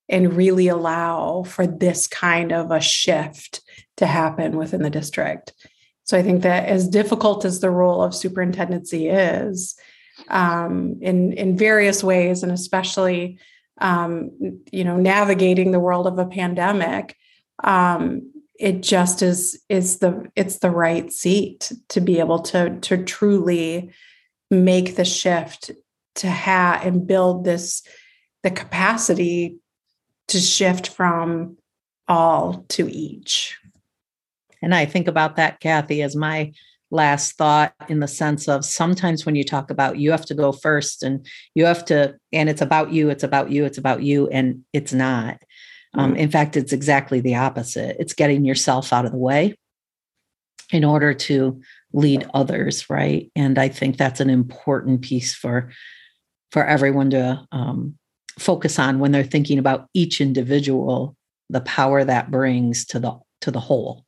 and 0.10 0.34
really 0.34 0.68
allow 0.68 1.44
for 1.44 1.68
this 1.68 2.08
kind 2.08 2.52
of 2.52 2.72
a 2.72 2.80
shift 2.80 3.62
to 3.98 4.06
happen 4.06 4.58
within 4.58 4.82
the 4.82 4.90
district. 4.90 5.54
So 6.04 6.18
I 6.18 6.24
think 6.24 6.44
that 6.44 6.66
as 6.66 6.88
difficult 6.88 7.44
as 7.44 7.60
the 7.60 7.70
role 7.70 8.02
of 8.02 8.16
superintendency 8.16 9.10
is, 9.10 9.78
um, 10.30 10.98
in 11.02 11.34
in 11.34 11.58
various 11.58 12.04
ways, 12.04 12.44
and 12.44 12.52
especially 12.52 13.40
um, 13.80 14.32
you 14.72 14.84
know 14.84 14.96
navigating 14.96 15.72
the 15.72 15.80
world 15.80 16.08
of 16.08 16.18
a 16.18 16.26
pandemic, 16.26 17.16
um, 17.64 18.32
it 18.58 18.82
just 18.82 19.22
is 19.22 19.62
is 19.68 20.00
the 20.00 20.32
it's 20.36 20.60
the 20.60 20.72
right 20.72 21.12
seat 21.12 21.74
to 21.90 22.00
be 22.00 22.20
able 22.20 22.40
to 22.40 22.80
to 22.80 23.04
truly 23.04 23.92
make 24.50 24.96
the 24.96 25.06
shift 25.06 25.72
to 26.16 26.28
have 26.28 26.86
and 26.86 27.08
build 27.08 27.44
this 27.44 27.84
the 28.44 28.52
capacity 28.52 29.58
to 30.28 30.40
shift 30.40 30.90
from 30.90 31.58
all 32.08 32.66
to 32.70 32.90
each. 32.90 33.58
And 34.62 34.74
i 34.74 34.86
think 34.86 35.08
about 35.08 35.36
that 35.36 35.60
kathy 35.60 36.02
as 36.02 36.16
my 36.16 36.54
last 36.90 37.34
thought 37.34 37.74
in 37.90 38.00
the 38.00 38.08
sense 38.08 38.48
of 38.48 38.64
sometimes 38.64 39.26
when 39.26 39.36
you 39.36 39.44
talk 39.44 39.70
about 39.70 39.98
you 39.98 40.10
have 40.12 40.26
to 40.26 40.34
go 40.34 40.54
first 40.54 41.04
and 41.04 41.28
you 41.54 41.66
have 41.66 41.84
to 41.84 42.16
and 42.32 42.48
it's 42.48 42.62
about 42.62 42.94
you 42.94 43.10
it's 43.10 43.24
about 43.24 43.52
you 43.52 43.66
it's 43.66 43.78
about 43.78 44.02
you 44.02 44.28
and 44.30 44.64
it's 44.74 44.94
not. 44.94 45.42
Um, 45.94 46.12
mm-hmm. 46.12 46.20
in 46.20 46.32
fact 46.32 46.58
it's 46.58 46.74
exactly 46.74 47.22
the 47.22 47.36
opposite. 47.36 47.98
It's 48.00 48.14
getting 48.14 48.46
yourself 48.46 48.94
out 48.94 49.06
of 49.06 49.12
the 49.12 49.18
way 49.18 49.56
in 50.72 50.84
order 50.84 51.14
to 51.14 51.62
lead 51.94 52.28
others 52.34 52.90
right? 52.90 53.32
And 53.36 53.58
i 53.58 53.68
think 53.68 53.98
that's 53.98 54.20
an 54.20 54.30
important 54.30 55.02
piece 55.02 55.34
for 55.34 55.72
for 56.52 56.66
everyone 56.66 57.10
to 57.10 57.46
um, 57.52 57.98
focus 58.40 58.80
on 58.80 59.00
when 59.00 59.12
they're 59.12 59.24
thinking 59.24 59.60
about 59.60 59.88
each 59.94 60.22
individual 60.22 61.16
the 61.50 61.62
power 61.62 62.04
that 62.04 62.30
brings 62.30 62.86
to 62.86 63.00
the 63.00 63.18
to 63.42 63.52
the 63.52 63.60
whole. 63.60 64.06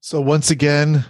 So 0.00 0.20
once 0.20 0.50
again 0.50 1.04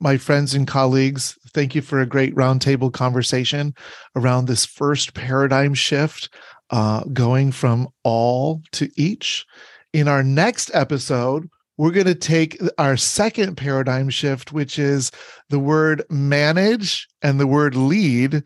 my 0.00 0.16
friends 0.16 0.54
and 0.54 0.66
colleagues 0.66 1.38
thank 1.54 1.74
you 1.74 1.82
for 1.82 2.00
a 2.00 2.06
great 2.06 2.34
roundtable 2.34 2.92
conversation 2.92 3.74
around 4.16 4.46
this 4.46 4.64
first 4.64 5.14
paradigm 5.14 5.74
shift 5.74 6.30
uh, 6.70 7.04
going 7.12 7.52
from 7.52 7.88
all 8.02 8.62
to 8.72 8.90
each. 8.96 9.46
In 9.92 10.08
our 10.08 10.22
next 10.22 10.70
episode 10.74 11.48
we're 11.78 11.90
going 11.90 12.06
to 12.06 12.14
take 12.14 12.58
our 12.78 12.96
second 12.96 13.56
paradigm 13.56 14.10
shift, 14.10 14.52
which 14.52 14.78
is 14.78 15.10
the 15.48 15.58
word 15.58 16.04
manage 16.10 17.08
and 17.22 17.40
the 17.40 17.46
word 17.46 17.74
lead, 17.74 18.42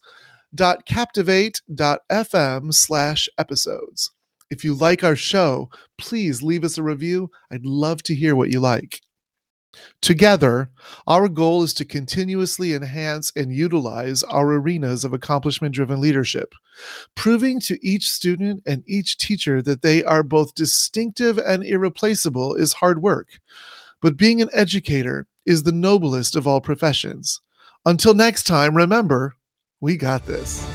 dot 0.55 0.87
captivate 0.87 1.61
dot 1.75 2.01
fm 2.11 2.73
slash 2.73 3.29
episodes. 3.39 4.11
If 4.51 4.65
you 4.65 4.75
like 4.75 5.05
our 5.05 5.17
show, 5.17 5.69
please 5.99 6.43
leave 6.43 6.65
us 6.65 6.79
a 6.79 6.83
review. 6.83 7.31
I'd 7.51 7.67
love 7.67 8.03
to 8.05 8.15
hear 8.15 8.35
what 8.35 8.51
you 8.51 8.61
like. 8.61 9.03
Together, 10.01 10.71
our 11.07 11.29
goal 11.29 11.63
is 11.63 11.75
to 11.75 11.85
continuously 11.85 12.73
enhance 12.73 13.31
and 13.37 13.55
utilize 13.55 14.23
our 14.23 14.55
arenas 14.55 15.05
of 15.05 15.13
accomplishment 15.13 15.75
driven 15.75 16.01
leadership, 16.01 16.55
proving 17.15 17.61
to 17.61 17.79
each 17.87 18.09
student 18.09 18.63
and 18.67 18.83
each 18.87 19.19
teacher 19.19 19.61
that 19.61 19.83
they 19.83 20.03
are 20.05 20.23
both 20.23 20.55
distinctive 20.55 21.37
and 21.37 21.63
irreplaceable 21.65 22.55
is 22.55 22.73
hard 22.73 23.03
work. 23.03 23.41
But 24.01 24.17
being 24.17 24.41
an 24.41 24.49
educator 24.55 25.27
is 25.47 25.63
the 25.63 25.73
noblest 25.73 26.37
of 26.37 26.47
all 26.47 26.61
professions. 26.61 27.41
Until 27.85 28.15
next 28.15 28.43
time, 28.45 28.77
remember, 28.77 29.37
we 29.81 29.97
got 29.97 30.27
this. 30.27 30.67